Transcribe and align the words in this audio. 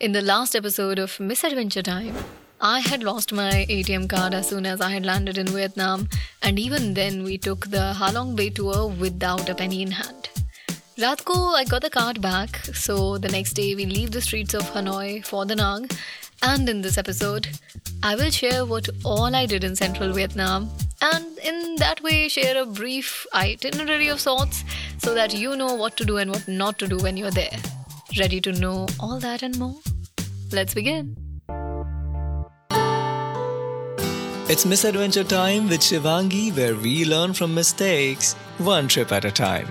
In 0.00 0.12
the 0.12 0.22
last 0.22 0.56
episode 0.56 0.98
of 0.98 1.20
Misadventure 1.20 1.82
Time, 1.82 2.14
I 2.60 2.80
had 2.80 3.02
lost 3.02 3.32
my 3.32 3.66
ATM 3.68 4.08
card 4.08 4.32
as 4.32 4.48
soon 4.48 4.64
as 4.64 4.80
I 4.80 4.90
had 4.90 5.04
landed 5.04 5.36
in 5.36 5.46
Vietnam, 5.46 6.08
and 6.42 6.58
even 6.58 6.94
then, 6.94 7.22
we 7.22 7.36
took 7.36 7.66
the 7.66 7.94
Halong 7.96 8.34
Bay 8.34 8.50
tour 8.50 8.88
without 8.88 9.48
a 9.48 9.54
penny 9.54 9.82
in 9.82 9.90
hand. 9.90 10.30
Ratko, 10.96 11.54
I 11.54 11.64
got 11.64 11.82
the 11.82 11.90
card 11.90 12.20
back, 12.20 12.56
so 12.74 13.18
the 13.18 13.28
next 13.28 13.52
day 13.52 13.74
we 13.74 13.86
leave 13.86 14.10
the 14.10 14.20
streets 14.20 14.54
of 14.54 14.62
Hanoi 14.72 15.24
for 15.24 15.44
Da 15.44 15.54
Nang. 15.54 15.88
And 16.42 16.68
in 16.68 16.80
this 16.80 16.98
episode, 16.98 17.48
I 18.02 18.14
will 18.14 18.30
share 18.30 18.64
what 18.64 18.88
all 19.04 19.34
I 19.34 19.46
did 19.46 19.64
in 19.64 19.76
central 19.76 20.12
Vietnam, 20.12 20.70
and 21.02 21.38
in 21.38 21.76
that 21.76 22.02
way, 22.02 22.28
share 22.28 22.60
a 22.62 22.66
brief 22.66 23.26
itinerary 23.34 24.08
of 24.08 24.20
sorts 24.20 24.64
so 24.98 25.14
that 25.14 25.34
you 25.34 25.56
know 25.56 25.74
what 25.74 25.96
to 25.96 26.04
do 26.04 26.18
and 26.18 26.30
what 26.30 26.46
not 26.46 26.78
to 26.78 26.86
do 26.86 26.98
when 26.98 27.16
you're 27.16 27.30
there. 27.30 27.58
Ready 28.18 28.40
to 28.42 28.52
know 28.52 28.86
all 28.98 29.18
that 29.20 29.42
and 29.42 29.58
more? 29.58 29.76
Let's 30.52 30.74
begin. 30.74 31.16
It's 34.48 34.66
Misadventure 34.66 35.22
Time 35.22 35.68
with 35.68 35.80
Shivangi, 35.80 36.54
where 36.56 36.74
we 36.74 37.04
learn 37.04 37.32
from 37.34 37.54
mistakes, 37.54 38.34
one 38.58 38.88
trip 38.88 39.12
at 39.12 39.24
a 39.24 39.30
time. 39.30 39.68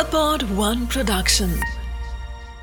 A 0.00 0.04
Pod 0.10 0.42
One 0.56 0.86
production. 0.86 1.60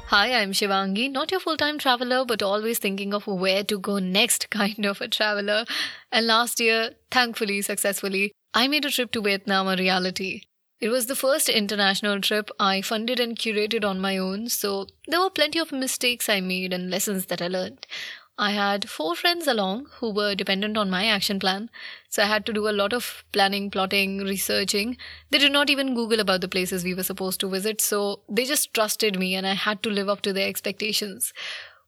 Hi, 0.09 0.33
I'm 0.33 0.53
Shivangi, 0.53 1.11
not 1.11 1.29
your 1.29 1.39
full 1.39 1.55
time 1.55 1.77
traveler, 1.77 2.25
but 2.25 2.41
always 2.41 2.79
thinking 2.79 3.13
of 3.13 3.27
where 3.27 3.63
to 3.65 3.77
go 3.77 3.99
next 3.99 4.49
kind 4.59 4.83
of 4.83 5.01
a 5.01 5.07
traveler. 5.07 5.65
And 6.11 6.25
last 6.25 6.59
year, 6.59 6.95
thankfully, 7.11 7.61
successfully, 7.61 8.31
I 8.51 8.67
made 8.67 8.85
a 8.85 8.89
trip 8.89 9.11
to 9.11 9.21
Vietnam 9.21 9.67
a 9.67 9.75
reality. 9.75 10.41
It 10.79 10.89
was 10.89 11.05
the 11.05 11.15
first 11.15 11.47
international 11.47 12.21
trip 12.21 12.49
I 12.59 12.81
funded 12.81 13.19
and 13.19 13.37
curated 13.37 13.85
on 13.85 13.99
my 13.99 14.17
own, 14.17 14.49
so 14.49 14.87
there 15.07 15.19
were 15.19 15.29
plenty 15.29 15.59
of 15.59 15.71
mistakes 15.71 16.27
I 16.27 16.39
made 16.39 16.73
and 16.73 16.89
lessons 16.89 17.27
that 17.27 17.41
I 17.43 17.47
learned. 17.47 17.85
I 18.38 18.50
had 18.50 18.90
four 18.90 19.14
friends 19.14 19.46
along 19.46 19.86
who 19.98 20.10
were 20.12 20.34
dependent 20.34 20.76
on 20.76 20.90
my 20.90 21.06
action 21.06 21.38
plan, 21.38 21.70
so 22.08 22.22
I 22.22 22.26
had 22.26 22.44
to 22.46 22.52
do 22.52 22.68
a 22.68 22.72
lot 22.72 22.92
of 22.92 23.24
planning, 23.30 23.70
plotting, 23.70 24.18
researching. 24.18 24.96
They 25.30 25.38
did 25.38 25.52
not 25.52 25.70
even 25.70 25.94
Google 25.94 26.18
about 26.18 26.40
the 26.40 26.48
places 26.48 26.82
we 26.82 26.94
were 26.94 27.04
supposed 27.04 27.38
to 27.40 27.48
visit, 27.48 27.80
so 27.80 28.20
they 28.28 28.44
just 28.44 28.74
trusted 28.74 29.18
me 29.20 29.34
and 29.36 29.46
I 29.46 29.54
had 29.54 29.84
to 29.84 29.90
live 29.90 30.08
up 30.08 30.22
to 30.22 30.32
their 30.32 30.48
expectations. 30.48 31.32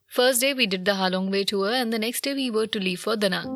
First 0.07 0.41
day 0.41 0.55
we 0.55 0.67
did 0.67 0.85
the 0.85 0.93
Halong 0.93 1.33
Bay 1.33 1.43
tour 1.43 1.73
and 1.73 1.93
the 1.93 1.99
next 1.99 2.21
day 2.23 2.35
we 2.35 2.49
were 2.51 2.69
to 2.69 2.79
leave 2.79 3.01
for 3.01 3.17
Da 3.17 3.29
Nang. 3.29 3.51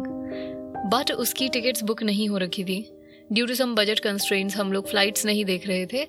But 0.90 1.10
उसकी 1.10 1.48
tickets 1.48 1.82
book 1.90 2.02
नहीं 2.02 2.28
हो 2.28 2.38
रखी 2.38 2.64
थी 2.64 2.80
due 3.32 3.46
to 3.46 3.54
some 3.54 3.74
budget 3.74 4.00
constraints 4.04 4.56
हम 4.56 4.72
लोग 4.72 4.88
flights 4.90 5.26
नहीं 5.26 5.44
देख 5.44 5.66
रहे 5.66 5.86
थे 5.92 6.00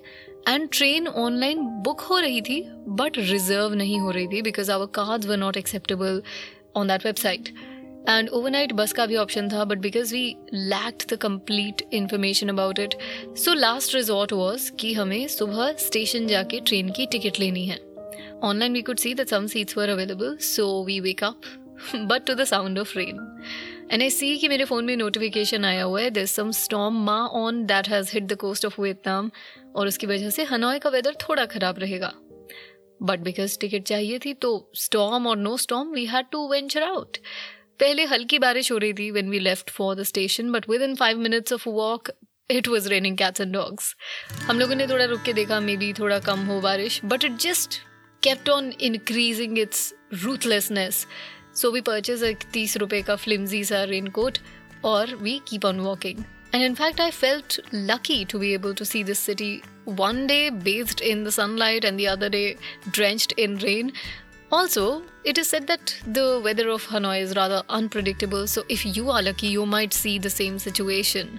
एंड 0.48 0.68
ट्रेन 0.72 1.06
ऑनलाइन 1.08 1.62
बुक 1.84 2.00
हो 2.10 2.18
रही 2.18 2.40
थी 2.48 2.60
बट 3.00 3.18
रिजर्व 3.18 3.74
नहीं 3.74 4.00
हो 4.00 4.10
रही 4.10 4.26
थी 4.32 4.42
because 4.42 4.70
our 4.70 4.86
card 4.94 5.24
were 5.24 5.36
not 5.36 5.56
acceptable 5.56 6.22
On 6.77 6.87
that 6.87 7.05
website 7.05 7.53
and 8.09 8.29
overnight 8.29 8.73
bus 8.73 8.93
का 8.93 9.05
भी 9.05 9.15
ऑप्शन 9.17 9.49
था 9.49 9.63
but 9.63 9.77
because 9.79 10.13
we 10.13 10.25
lacked 10.53 11.13
the 11.13 11.17
complete 11.19 11.81
information 11.93 12.49
about 12.49 12.79
it 12.79 12.95
so 13.37 13.53
last 13.55 13.95
resort 13.95 14.33
was 14.33 14.71
कि 14.79 14.93
हमें 14.93 15.27
सुबह 15.29 15.75
स्टेशन 15.79 16.27
जाके 16.27 16.59
ट्रेन 16.61 16.89
की 16.91 17.05
टिकट 17.07 17.39
लेनी 17.39 17.65
है 17.65 17.79
online 18.43 18.73
we 18.73 18.81
could 18.81 18.97
see 18.97 19.13
that 19.13 19.29
some 19.29 19.47
seats 19.47 19.77
were 19.77 19.89
available 19.89 20.37
so 20.45 20.67
we 20.83 20.99
wake 20.99 21.23
up 21.23 21.41
but 21.95 22.25
to 22.25 22.33
the 22.33 22.43
sound 22.45 22.79
of 22.79 22.97
rain 22.97 23.19
and 23.91 24.01
I 24.01 24.09
see 24.09 24.35
कि 24.37 24.47
मेरे 24.47 24.65
phone 24.65 24.85
में 24.85 24.95
नोटिफिकेशन 24.97 25.65
आया 25.65 25.83
हुआ 25.83 26.01
है 26.01 26.09
this 26.11 26.31
some 26.35 26.51
storm 26.53 27.03
Ma 27.05 27.19
on 27.35 27.65
that 27.65 27.89
has 27.89 28.11
hit 28.13 28.23
the 28.23 28.35
coast 28.37 28.65
of 28.65 28.81
Vietnam 28.81 29.31
और 29.75 29.87
उसकी 29.87 30.07
वजह 30.07 30.29
से 30.29 30.43
हनोई 30.45 30.79
का 30.79 30.89
वेदर 30.89 31.15
थोड़ा 31.21 31.45
ख़राब 31.47 31.79
रहेगा 31.79 32.13
बट 33.01 33.19
बिकॉज़ 33.19 33.57
टिकट 33.59 33.83
चाहिए 33.87 34.19
थी 34.25 34.33
तो 34.41 34.51
स्टॉम 34.75 35.27
और 35.27 35.37
no 35.37 35.55
storm 35.57 35.91
we 35.93 36.05
had 36.05 36.25
to 36.31 36.47
venture 36.49 36.83
out 36.83 37.17
पहले 37.79 38.05
हल्की 38.05 38.39
बारिश 38.39 38.71
हो 38.71 38.77
रही 38.77 38.93
थी 38.93 39.09
when 39.11 39.29
we 39.29 39.39
left 39.39 39.69
for 39.69 39.95
the 39.95 40.03
station 40.03 40.51
but 40.51 40.69
within 40.81 40.95
five 40.95 41.17
minutes 41.19 41.53
of 41.53 41.67
walk 41.69 42.11
it 42.51 42.67
was 42.67 42.89
raining 42.89 43.17
cats 43.17 43.41
and 43.41 43.53
dogs 43.53 43.95
हम 44.47 44.59
लोगों 44.59 44.75
ने 44.75 44.87
थोड़ा 44.87 45.05
रुक 45.05 45.21
के 45.21 45.33
देखा 45.33 45.59
मे 45.59 45.77
बी 45.77 45.93
थोड़ा 45.93 46.19
कम 46.29 46.45
हो 46.45 46.59
बारिश 46.61 47.01
but 47.05 47.23
it 47.23 47.37
just 47.39 47.81
kept 48.23 48.49
on 48.49 48.71
increasing 48.83 49.57
its 49.57 49.93
ruthlessness 50.23 51.05
so 51.55 51.71
we 51.71 51.81
purchase 51.81 52.23
a 52.23 52.33
30 52.47 52.79
rupees 52.81 53.05
ka 53.05 53.17
flimsy 53.17 53.61
sa 53.63 53.83
raincoat 53.85 54.39
or 54.83 55.05
we 55.21 55.39
keep 55.41 55.65
on 55.65 55.83
walking. 55.83 56.25
And 56.56 56.62
in 56.62 56.74
fact, 56.74 57.00
I 57.00 57.10
felt 57.10 57.58
lucky 57.72 58.24
to 58.26 58.38
be 58.38 58.52
able 58.52 58.74
to 58.74 58.84
see 58.84 59.02
this 59.02 59.18
city 59.18 59.62
one 59.84 60.26
day 60.26 60.50
bathed 60.50 61.00
in 61.00 61.24
the 61.24 61.32
sunlight 61.32 61.84
and 61.84 61.98
the 61.98 62.08
other 62.08 62.28
day 62.28 62.56
drenched 62.90 63.32
in 63.32 63.56
rain. 63.58 63.92
Also, 64.50 65.02
it 65.24 65.38
is 65.38 65.48
said 65.48 65.66
that 65.66 65.96
the 66.06 66.40
weather 66.44 66.68
of 66.68 66.86
Hanoi 66.88 67.22
is 67.22 67.34
rather 67.34 67.62
unpredictable, 67.70 68.46
so 68.46 68.64
if 68.68 68.84
you 68.84 69.08
are 69.10 69.22
lucky, 69.22 69.46
you 69.46 69.64
might 69.64 69.94
see 69.94 70.18
the 70.18 70.28
same 70.30 70.58
situation. 70.58 71.38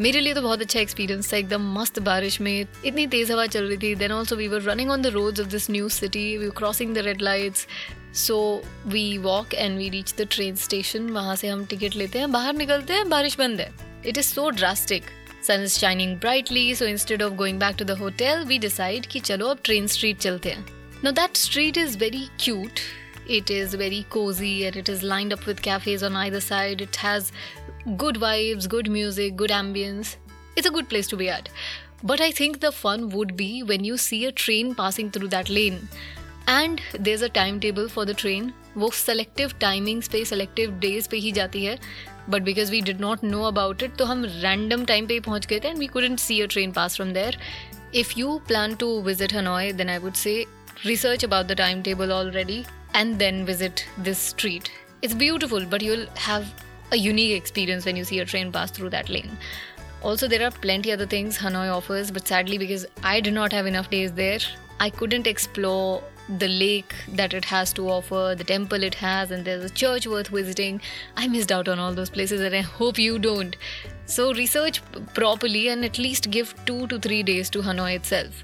मेरे 0.00 0.20
लिए 0.20 0.34
तो 0.34 0.42
बहुत 0.42 0.60
अच्छा 0.60 0.80
experience 0.80 1.32
था 1.32 1.36
एकदम 1.36 1.72
मस्त 1.72 1.98
बारिश 2.06 2.40
में 2.40 2.66
इतनी 2.84 3.06
तेज़ 3.06 3.32
हवा 3.32 3.46
चल 3.46 3.64
रही 3.68 3.76
थी 3.78 3.94
then 3.94 4.12
also 4.12 4.36
we 4.36 4.48
were 4.48 4.62
running 4.62 4.90
on 4.90 5.02
the 5.02 5.06
roads 5.16 5.40
of 5.40 5.46
this 5.46 5.70
new 5.70 5.88
city 5.96 6.36
we 6.38 6.48
crossing 6.56 6.94
the 6.94 6.98
red 7.06 7.22
lights 7.22 7.66
so 8.26 8.38
we 8.86 9.06
walk 9.26 9.54
and 9.54 9.78
we 9.78 9.88
reach 9.88 10.14
the 10.20 10.26
train 10.30 10.56
station 10.64 11.08
वहाँ 11.10 11.36
से 11.36 11.48
हम 11.48 11.64
टिकट 11.66 11.96
लेते 11.96 12.18
हैं 12.18 12.32
बाहर 12.32 12.54
निकलते 12.54 12.92
हैं 12.92 13.08
बारिश 13.10 13.38
बंद 13.38 13.60
है 13.60 13.70
It 14.06 14.18
is 14.18 14.26
so 14.26 14.48
drastic 14.50 15.04
sun 15.46 15.62
is 15.64 15.78
shining 15.78 16.16
brightly 16.20 16.74
so 16.74 16.84
instead 16.86 17.22
of 17.22 17.32
going 17.36 17.60
back 17.60 17.76
to 17.78 17.84
the 17.84 17.98
hotel 17.98 18.44
we 18.48 18.58
decide 18.58 19.06
कि 19.06 19.20
चलो 19.20 19.46
अब 19.46 19.60
ट्रेन 19.64 19.86
स्ट्रीट 19.96 20.18
चलते 20.18 20.50
हैं 20.50 20.66
no 21.04 21.10
that 21.12 21.36
street 21.36 21.78
is 21.78 21.98
very 21.98 22.28
cute 22.40 22.80
it 23.28 23.50
is 23.50 23.74
very 23.74 24.04
cozy 24.10 24.66
and 24.66 24.76
it 24.76 24.88
is 24.88 25.02
lined 25.02 25.32
up 25.32 25.46
with 25.46 25.62
cafes 25.62 26.02
on 26.02 26.16
either 26.16 26.40
side. 26.40 26.80
It 26.80 26.96
has 26.96 27.30
good 27.96 28.16
vibes, 28.16 28.68
good 28.68 28.90
music, 28.90 29.36
good 29.36 29.50
ambience. 29.50 30.16
It's 30.56 30.66
a 30.66 30.70
good 30.70 30.88
place 30.88 31.06
to 31.08 31.16
be 31.16 31.28
at. 31.28 31.48
But 32.02 32.20
I 32.20 32.30
think 32.32 32.60
the 32.60 32.72
fun 32.72 33.08
would 33.10 33.36
be 33.36 33.62
when 33.62 33.84
you 33.84 33.96
see 33.96 34.24
a 34.26 34.32
train 34.32 34.74
passing 34.74 35.10
through 35.10 35.28
that 35.28 35.48
lane. 35.50 35.88
And 36.48 36.80
there 37.00 37.14
is 37.14 37.24
a 37.24 37.28
time 37.34 37.58
table 37.60 37.86
for 37.88 38.04
the 38.04 38.14
train 38.18 38.52
वो 38.76 38.90
selective 38.90 39.50
timings 39.60 40.08
पे 40.08 40.24
selective 40.24 40.70
days 40.78 41.06
पे 41.08 41.16
ही 41.16 41.30
जाती 41.32 41.64
है 41.64 41.78
But 42.30 42.42
because 42.42 42.70
we 42.70 42.80
did 42.80 43.00
not 43.00 43.24
know 43.24 43.42
about 43.42 43.82
it 43.82 43.96
तो 43.96 44.04
हम 44.04 44.24
random 44.24 44.84
time 44.84 45.06
पे 45.06 45.14
ही 45.14 45.20
पहुंच 45.20 45.46
गए 45.46 45.60
थे 45.60 45.68
and 45.68 45.78
we 45.78 45.86
couldn't 45.96 46.18
see 46.18 46.40
a 46.40 46.46
train 46.56 46.72
pass 46.72 46.96
from 46.96 47.12
there 47.12 47.38
if 47.94 48.12
you 48.18 48.38
plan 48.48 48.74
to 48.74 49.00
visit 49.02 49.34
Hanoi 49.34 49.72
then 49.72 49.90
I 49.90 49.98
would 49.98 50.14
say 50.14 50.44
research 50.84 51.22
about 51.22 51.46
the 51.48 51.54
timetable 51.54 52.12
already 52.12 52.64
and 52.94 53.18
then 53.18 53.44
visit 53.46 53.86
this 53.98 54.18
street. 54.18 54.70
It's 55.00 55.14
beautiful, 55.14 55.64
but 55.64 55.82
you'll 55.82 56.06
have 56.14 56.52
a 56.90 56.96
unique 56.96 57.36
experience 57.36 57.86
when 57.86 57.96
you 57.96 58.04
see 58.04 58.18
a 58.18 58.24
train 58.24 58.50
pass 58.52 58.70
through 58.70 58.90
that 58.90 59.08
lane. 59.08 59.30
Also, 60.02 60.26
there 60.26 60.44
are 60.44 60.50
plenty 60.50 60.90
other 60.92 61.06
things 61.06 61.38
Hanoi 61.38 61.72
offers, 61.72 62.10
but 62.10 62.26
sadly, 62.26 62.58
because 62.58 62.86
I 63.04 63.20
did 63.20 63.32
not 63.32 63.52
have 63.52 63.66
enough 63.66 63.90
days 63.90 64.12
there, 64.12 64.40
I 64.80 64.90
couldn't 64.90 65.28
explore 65.28 66.02
the 66.29 66.47
lake 66.47 66.93
that 67.09 67.33
it 67.33 67.45
has 67.45 67.71
to 67.73 67.89
offer, 67.89 68.35
the 68.37 68.43
temple 68.43 68.83
it 68.83 68.95
has, 68.95 69.31
and 69.31 69.45
there's 69.45 69.63
a 69.63 69.69
church 69.69 70.07
worth 70.07 70.27
visiting. 70.27 70.81
I 71.15 71.27
missed 71.27 71.51
out 71.51 71.67
on 71.67 71.79
all 71.79 71.93
those 71.93 72.09
places, 72.09 72.41
and 72.41 72.55
I 72.55 72.61
hope 72.61 72.99
you 72.99 73.17
don't. 73.19 73.55
So, 74.05 74.33
research 74.33 74.81
properly 75.13 75.69
and 75.69 75.85
at 75.85 75.97
least 75.97 76.31
give 76.31 76.53
two 76.65 76.87
to 76.87 76.99
three 76.99 77.23
days 77.23 77.49
to 77.51 77.61
Hanoi 77.61 77.95
itself. 77.95 78.43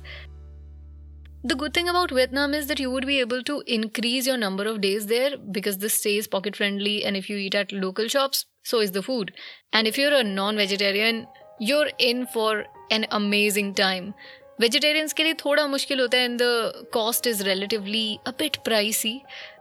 The 1.46 1.56
good 1.56 1.74
thing 1.74 1.90
about 1.90 2.12
Vietnam 2.12 2.54
is 2.54 2.68
that 2.68 2.80
you 2.80 2.90
would 2.90 3.06
be 3.06 3.20
able 3.20 3.44
to 3.44 3.64
increase 3.68 4.26
your 4.26 4.38
number 4.38 4.66
of 4.66 4.80
days 4.80 5.08
there 5.08 5.38
because 5.38 5.78
this 5.80 5.94
stays 5.94 6.26
pocket 6.26 6.56
friendly, 6.56 7.04
and 7.04 7.18
if 7.18 7.30
you 7.30 7.36
eat 7.36 7.54
at 7.54 7.74
local 7.74 8.08
shops, 8.08 8.46
so 8.64 8.80
is 8.80 8.92
the 8.92 9.04
food. 9.04 9.34
And 9.74 9.86
if 9.86 9.98
you're 9.98 10.14
a 10.14 10.24
non 10.24 10.56
vegetarian, 10.56 11.28
you're 11.60 11.90
in 12.00 12.28
for 12.28 12.66
an 12.92 13.06
amazing 13.12 13.74
time. 13.74 14.14
Vegetarians 14.61 15.13
के 15.13 15.25
लिए 15.25 15.35
थोड़ा 15.45 15.67
मुश्किल 15.67 16.01
होता 16.01 16.19
है 16.19 16.25
and 16.25 16.39
the 16.43 16.89
cost 16.93 17.27
is 17.27 17.43
relatively 17.49 18.19
a 18.27 18.31
bit 18.39 18.57
pricey 18.65 19.21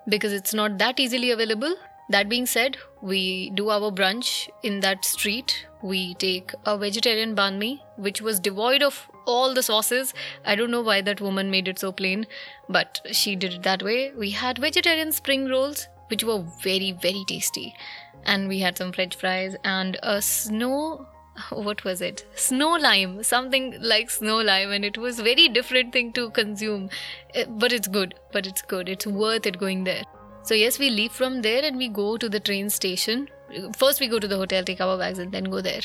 because 0.10 0.34
it's 0.34 0.56
not 0.56 0.72
that 0.84 1.00
easily 1.00 1.32
available 1.32 1.78
That 2.10 2.30
being 2.30 2.46
said, 2.46 2.78
we 3.02 3.50
do 3.50 3.70
our 3.70 3.92
brunch 3.92 4.50
in 4.64 4.80
that 4.80 5.04
street. 5.04 5.68
We 5.82 6.14
take 6.16 6.54
a 6.66 6.78
vegetarian 6.78 7.36
banh 7.36 7.58
mi, 7.58 7.84
which 7.98 8.22
was 8.22 8.40
devoid 8.40 8.82
of 8.82 9.10
all 9.26 9.54
the 9.54 9.62
sauces. 9.62 10.14
I 10.46 10.56
don't 10.56 10.72
know 10.72 10.82
why 10.82 11.02
that 11.02 11.20
woman 11.20 11.52
made 11.52 11.68
it 11.68 11.80
so 11.80 11.92
plain, 11.92 12.26
but 12.70 13.02
she 13.12 13.36
did 13.36 13.56
it 13.56 13.64
that 13.64 13.84
way. 13.84 14.14
We 14.14 14.32
had 14.32 14.58
vegetarian 14.58 15.12
spring 15.12 15.50
rolls, 15.50 15.88
which 16.08 16.24
were 16.24 16.46
very, 16.64 16.94
very 16.94 17.26
tasty. 17.28 17.76
And 18.26 18.48
we 18.48 18.60
had 18.60 18.78
some 18.78 18.94
french 18.94 19.18
fries 19.18 19.58
and 19.66 20.00
a 20.02 20.22
snow 20.22 21.08
what 21.52 21.84
was 21.84 22.02
it 22.02 22.26
snow 22.36 22.70
lime 22.76 23.24
something 23.24 23.66
like 23.80 24.10
snow 24.10 24.38
lime 24.42 24.72
and 24.72 24.84
it 24.84 24.98
was 24.98 25.20
very 25.20 25.48
different 25.48 25.94
thing 25.94 26.12
to 26.12 26.30
consume 26.32 26.90
eh, 27.36 27.46
but 27.48 27.72
it's 27.72 27.88
good 27.88 28.16
but 28.34 28.48
it's 28.48 28.62
good 28.64 28.90
it's 28.90 29.08
worth 29.08 29.46
it 29.46 29.60
going 29.60 29.84
there 29.84 30.04
so 30.44 30.56
yes 30.56 30.80
we 30.80 30.90
leave 30.90 31.12
from 31.12 31.42
there 31.42 31.64
and 31.64 31.78
we 31.78 31.90
go 31.90 32.18
to 32.18 32.30
the 32.30 32.40
train 32.40 32.70
station 32.70 33.28
first 33.78 34.00
we 34.00 34.08
go 34.08 34.20
to 34.20 34.28
the 34.28 34.38
hotel 34.38 34.64
take 34.64 34.82
our 34.82 34.98
bags 34.98 35.20
and 35.20 35.32
then 35.32 35.44
go 35.58 35.62
there 35.62 35.82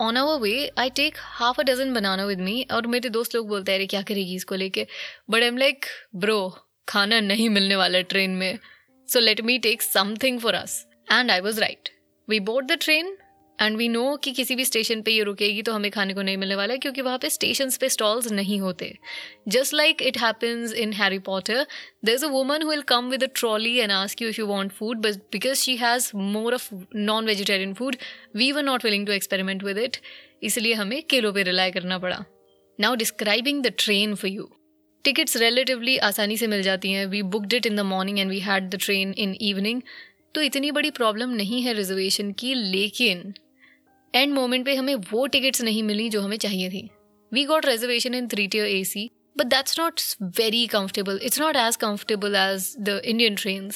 on 0.00 0.16
our 0.16 0.38
way 0.40 0.52
I 0.78 0.90
take 0.96 1.16
half 1.20 1.58
a 1.60 1.62
dozen 1.62 1.92
banana 1.94 2.24
with 2.26 2.40
me 2.40 2.62
और 2.72 2.86
मेरे 2.92 3.08
दोस्त 3.16 3.34
लोग 3.34 3.48
बोलते 3.48 3.72
हैं 3.72 3.78
अरे 3.78 3.86
क्या 3.86 4.00
करेगी 4.10 4.34
इसको 4.34 4.54
लेके 4.62 4.86
बट 5.30 5.42
एम 5.42 5.56
लाइक 5.58 5.86
ब्रो 6.22 6.38
खाना 6.88 7.20
नहीं 7.20 7.48
मिलने 7.56 7.76
वाला 7.76 8.00
ट्रेन 8.12 8.30
में 8.36 8.58
so 9.08 9.20
let 9.20 9.40
me 9.50 9.58
take 9.66 9.82
something 9.82 10.40
for 10.40 10.54
us 10.54 10.84
and 11.12 11.30
I 11.30 11.40
was 11.40 11.58
right 11.60 11.88
we 12.28 12.40
board 12.48 12.72
the 12.72 12.78
train 12.82 13.16
and 13.59 13.77
we 13.77 13.87
know 13.89 14.15
कि 14.23 14.31
किसी 14.31 14.55
भी 14.55 14.65
स्टेशन 14.65 15.01
पे 15.01 15.11
ये 15.11 15.23
रुकेगी 15.23 15.61
तो 15.61 15.73
हमें 15.73 15.89
खाने 15.91 16.13
को 16.13 16.21
नहीं 16.21 16.37
मिलने 16.37 16.55
वाला 16.55 16.73
है, 16.73 16.79
क्योंकि 16.79 17.01
वहाँ 17.01 17.17
पे 17.17 17.29
स्टेशन 17.29 17.69
पे 17.79 17.89
स्टॉल्स 17.89 18.31
नहीं 18.31 18.59
होते। 18.61 18.93
Just 19.47 19.73
like 19.73 20.01
it 20.01 20.17
happens 20.17 20.73
in 20.75 20.93
Harry 20.93 21.19
Potter 21.27 21.65
there 22.05 22.15
is 22.15 22.25
a 22.25 22.29
woman 22.29 22.61
who 22.61 22.69
will 22.69 22.81
come 22.87 23.09
with 23.09 23.23
a 23.23 23.27
trolley 23.35 23.75
and 23.77 23.91
ask 23.91 24.21
you 24.21 24.29
if 24.29 24.39
you 24.39 24.45
want 24.47 24.71
food 24.71 25.01
but 25.01 25.15
because 25.31 25.59
she 25.59 25.75
has 25.77 26.09
more 26.15 26.53
of 26.53 26.69
non 26.95 27.25
vegetarian 27.25 27.73
food 27.73 27.95
we 28.35 28.51
were 28.51 28.63
not 28.63 28.85
willing 28.85 29.07
to 29.07 29.13
experiment 29.13 29.63
with 29.63 29.77
it 29.77 29.97
इसलिए 30.43 30.73
हमें 30.73 31.01
किलो 31.03 31.31
पे 31.31 31.43
rely 31.43 31.71
करना 31.71 31.97
पड़ा। 31.99 32.23
Now 32.79 32.95
describing 32.95 33.63
the 33.63 33.73
train 33.77 34.15
for 34.15 34.31
you 34.31 34.49
tickets 35.05 35.37
relatively 35.37 35.97
आसानी 36.03 36.37
से 36.37 36.47
मिल 36.47 36.61
जाती 36.61 36.91
हैं। 36.91 37.05
We 37.05 37.21
booked 37.23 37.53
it 37.53 37.65
in 37.65 37.75
the 37.75 37.79
morning 37.85 38.19
and 38.19 38.29
we 38.29 38.39
had 38.41 38.69
the 38.69 38.79
train 38.81 39.13
in 39.17 39.35
evening 39.43 39.81
तो 40.35 40.41
इतनी 40.41 40.71
बड़ी 40.71 40.89
प्रॉब्लम 40.91 41.29
नहीं 41.31 41.61
है 41.61 41.73
रिजर्वेशन 41.73 42.31
की, 42.31 42.53
लेकिन 42.53 43.33
एंड 44.15 44.33
मोमेंट 44.33 44.65
पे 44.65 44.75
हमें 44.75 44.95
वो 45.11 45.25
टिकट्स 45.27 45.61
नहीं 45.61 45.83
मिली 45.83 46.09
जो 46.09 46.21
हमें 46.21 46.37
चाहिए 46.37 46.69
थी। 46.69 46.89
We 47.31 47.43
got 47.45 47.65
reservation 47.65 48.13
in 48.13 48.27
three 48.27 48.47
tier 48.47 48.65
A 48.65 48.83
C 48.83 49.09
but 49.37 49.45
that's 49.45 49.79
not 49.79 50.01
very 50.37 50.65
comfortable 50.67 51.19
it's 51.23 51.39
not 51.41 51.55
as 51.55 51.75
comfortable 51.75 52.35
as 52.35 52.73
the 52.79 53.01
Indian 53.05 53.35
train 53.35 53.69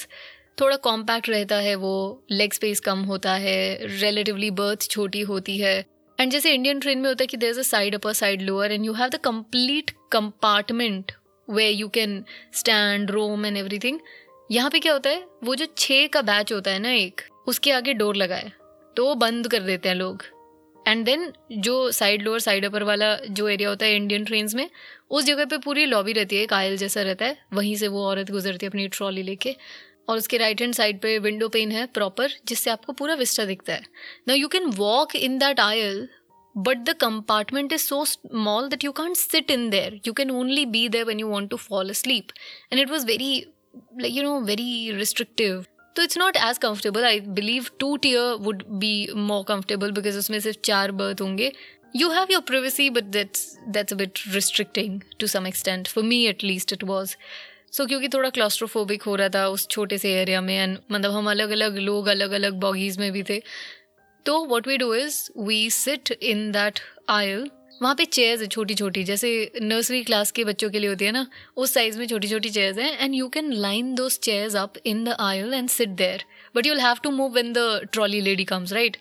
थोड़ा 0.61 0.75
कॉम्पैक्ट 0.75 1.29
रहता 1.29 1.55
है 1.55 1.75
वो 1.75 1.93
लेग 2.31 2.53
स्पेस 2.53 2.79
कम 2.79 2.99
होता 3.03 3.33
है 3.35 3.87
रिलेटिवली 3.99 4.51
बर्थ 4.51 4.89
छोटी 4.89 5.21
होती 5.21 5.57
है। 5.57 5.77
एंड 6.19 6.31
जैसे 6.31 6.53
इंडियन 6.53 6.79
ट्रेन 6.79 6.99
में 6.99 7.09
होता 7.09 7.23
है 7.23 7.27
कि 7.27 7.37
there 7.37 7.49
is 7.49 7.59
a 7.59 7.63
side 7.63 7.95
upper 7.95 8.13
side 8.13 8.41
lower 8.41 8.71
and 8.71 8.85
you 8.85 8.93
have 8.93 9.09
the 9.09 9.15
complete 9.15 9.91
compartment 10.11 11.11
way 11.47 11.69
you 11.69 11.87
can 11.87 12.23
stand 12.53 13.11
roam 13.11 13.45
and 13.45 13.57
everything 13.57 13.99
यहाँ 14.51 14.69
पे 14.69 14.79
क्या 14.79 14.93
होता 14.93 15.09
है? 15.09 15.25
वो 15.43 15.55
जो 15.55 15.65
छः 15.77 16.07
का 16.07 16.21
बैच 16.21 16.53
होता 16.53 16.71
है 16.71 16.79
ना 16.79 16.91
एक, 16.91 17.21
उसके 17.47 17.71
आगे 17.71 17.93
डोर 17.93 18.15
लगा 18.15 18.35
है 18.35 18.51
तो 18.95 19.13
बंद 19.15 19.47
कर 19.47 19.59
देते 19.59 19.89
हैं 19.89 19.95
लोग। 19.95 20.23
एंड 20.87 21.03
देन 21.05 21.31
जो 21.51 21.91
साइड 21.91 22.21
लोअर 22.21 22.39
साइड 22.39 22.65
अपर 22.65 22.83
वाला 22.83 23.15
जो 23.17 23.47
एरिया 23.49 23.69
होता 23.69 23.85
है 23.85 23.95
इंडियन 23.95 24.25
ट्रेन 24.25 24.49
में, 24.55 24.69
उस 25.09 25.25
जगह 25.25 25.45
पे 25.45 25.57
पूरी 25.57 25.85
लॉबी 25.85 26.13
रहती 26.13 26.37
है 26.37 26.45
कायल 26.45 26.77
जैसा 26.77 27.01
रहता 27.01 27.25
है। 27.25 27.37
वहीं 27.53 27.75
से 27.75 27.87
वो 27.87 28.05
औरत 28.05 28.31
गुजरती 28.31 28.65
है 28.65 28.69
अपनी 28.69 28.87
ट्रॉली 28.87 29.23
लेके। 29.23 29.55
और 30.09 30.17
उसके 30.17 30.37
राइट 30.37 30.61
हैंड 30.61 30.73
साइड 30.73 30.99
पे 30.99 31.17
विंडो 31.19 31.47
पेन 31.49 31.71
है 31.71 31.85
प्रॉपर 31.85 32.31
जिससे 32.47 32.69
आपको 32.69 32.93
पूरा 32.93 33.15
विस्टा 33.15 33.45
दिखता 33.45 33.73
है। 33.73 33.83
ना 34.27 34.33
you 34.33 34.47
can 34.47 34.65
walk 34.75 35.15
in 35.15 35.37
that 35.39 35.59
aisle 35.59 36.07
but 36.55 36.77
the 36.77 36.93
compartment 37.01 37.73
is 37.73 37.81
so 37.81 38.03
small 38.05 38.67
that 38.69 38.83
you 38.83 38.91
can't 38.91 39.15
sit 39.17 39.51
in 39.51 39.69
there 39.69 39.99
you 40.07 40.13
can 40.13 40.31
only 40.31 40.65
be 40.65 40.87
there 40.89 41.05
when 41.05 41.19
you 41.19 41.27
want 41.27 41.49
to 41.49 41.57
fall 41.57 41.89
asleep 41.93 42.31
and 42.71 42.81
it 42.81 42.89
was 42.89 43.05
very 43.05 43.33
like 44.01 44.13
you 44.13 44.23
know 44.23 44.39
very 44.41 44.91
restrictive 44.91 45.63
तो 45.95 46.03
it's 46.03 46.17
not 46.17 46.37
as 46.37 46.57
comfortable 46.57 47.03
I 47.05 47.19
believe 47.19 47.65
two 47.79 47.95
tier 47.97 48.33
would 48.41 48.63
be 48.79 48.93
more 49.15 49.43
comfortable 49.47 49.91
because 49.91 50.17
उसमें 50.17 50.39
सिर्फ़ 50.39 50.57
चार 50.65 50.91
berth 50.91 51.21
होंगे. 51.21 51.51
You 51.95 52.09
have 52.11 52.27
your 52.31 52.41
privacy 52.47 52.89
but 52.89 53.03
that's 53.13 53.55
that's 53.67 53.93
a 53.93 53.95
bit 53.95 54.19
restricting 54.27 54.99
to 55.19 55.27
some 55.27 55.47
extent 55.47 55.87
for 55.87 56.03
me 56.03 56.23
at 56.27 56.43
least 56.43 56.73
it 56.73 56.83
was 56.83 57.15
so 57.71 57.85
क्योंकि 57.85 58.07
थोड़ा 58.09 58.29
claustrophobic 58.29 59.03
हो 59.03 59.15
रहा 59.15 59.29
था 59.29 59.47
उस 59.47 59.67
छोटे 59.67 59.97
से 59.97 60.13
एरिया 60.13 60.41
में 60.41 60.55
एंड 60.57 60.77
मतलब 60.91 61.11
हम 61.11 61.29
अलग 61.31 61.49
अलग 61.51 61.77
लोग 61.77 62.07
अलग 62.07 62.31
अलग 62.31 62.53
बॉगीज 62.59 62.97
में 62.97 63.11
भी 63.11 63.23
थे. 63.23 63.41
तो 64.25 64.43
what 64.45 64.67
we 64.67 64.77
do 64.77 64.93
is 64.93 65.21
we 65.39 65.69
sit 65.69 66.11
in 66.11 66.51
that 66.51 66.79
aisle 67.09 67.49
वहाँ 67.81 67.95
पे 67.95 68.05
चेयर्स 68.05 68.41
है 68.41 68.47
छोटी 68.47 68.75
छोटी 68.75 69.03
जैसे 69.03 69.29
नर्सरी 69.61 70.03
क्लास 70.03 70.31
के 70.31 70.43
बच्चों 70.43 70.69
के 70.69 70.79
लिए 70.79 70.89
होती 70.89 71.05
है 71.05 71.11
ना, 71.11 71.25
उस 71.57 71.73
साइज़ 71.73 71.99
में 71.99 72.05
छोटी 72.07 72.27
छोटी 72.27 72.49
चेयर्स 72.49 72.77
हैं 72.77 72.97
and 72.99 73.15
you 73.15 73.27
can 73.29 73.51
line 73.55 73.93
those 73.95 74.19
chairs 74.19 74.55
up 74.55 74.73
in 74.85 75.03
the 75.03 75.15
aisle 75.19 75.53
and 75.53 75.69
sit 75.69 75.89
there 75.97 76.23
but 76.55 76.65
you'll 76.65 76.79
have 76.79 76.97
to 77.03 77.11
move 77.11 77.33
when 77.33 77.53
the 77.53 77.89
trolley 77.93 78.21
lady 78.21 78.45
comes 78.45 78.73
right 78.73 78.97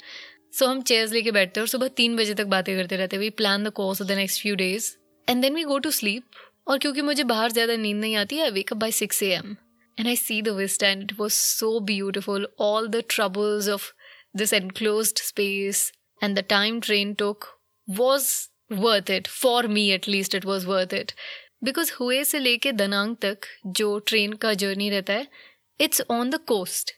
so 0.59 0.67
हम 0.67 0.83
चेयर्स 0.83 1.13
लेके 1.13 1.31
बैठते 1.31 1.61
हैं 1.61 1.63
और 1.63 1.69
सुबह 1.69 1.89
तीन 1.97 2.17
बजे 2.17 2.35
तक 2.35 2.47
बातें 2.47 2.77
करते 2.77 2.97
रहते 2.97 3.17
हैं। 3.17 3.21
We 3.21 3.31
plan 3.31 3.65
the 3.65 3.71
course 3.73 4.03
of 4.03 4.09
the 4.09 4.13
next 4.13 4.43
few 4.43 4.55
days 4.57 4.91
and 5.29 5.43
then 5.43 5.55
we 5.55 5.65
go 5.65 5.79
to 5.79 5.91
sleep 5.91 6.47
और 6.69 6.79
क्योंकि 6.79 7.03
मुझे 7.03 7.25
बाहर 7.25 7.53
ज़्यादा 7.53 7.77
नींद 7.77 8.01
नहीं 8.01 8.17
आती 8.17 8.37
है 8.37 8.51
wake up 8.51 8.79
by 8.79 8.93
six 8.93 9.23
A 9.23 9.31
M 9.33 9.57
and 9.99 10.09
I 10.09 10.17
see 10.17 10.41
the 10.43 10.49
vista 10.57 10.83
and 10.83 11.03
it 11.03 11.13
was 11.19 11.33
so 11.33 11.79
beautiful 11.87 12.49
all 12.61 12.89
the 12.89 13.03
troubles 13.09 13.69
of 13.69 13.91
this 14.37 14.53
enclose 14.53 15.13
space 15.23 15.91
and 16.23 16.39
the 16.39 16.45
time 16.49 16.81
train 16.81 17.15
took 17.15 17.45
was 17.89 18.29
worth 18.73 19.11
it 19.11 19.26
for 19.26 19.67
me 19.67 19.91
at least 19.91 20.35
it 20.35 20.44
was 20.44 20.67
worth 20.67 20.94
it 20.94 21.12
because 21.65 21.93
हुए 22.00 22.25
से 22.25 22.38
लेके 22.38 22.73
Da Nang 22.73 23.17
तक 23.17 23.38
जो 23.67 23.99
train 23.99 24.32
का 24.32 24.55
journey 24.55 24.91
रहता 24.91 25.12
है 25.12 25.29
it's 25.81 26.03
on 26.11 26.31
the 26.31 26.37
coast 26.37 26.91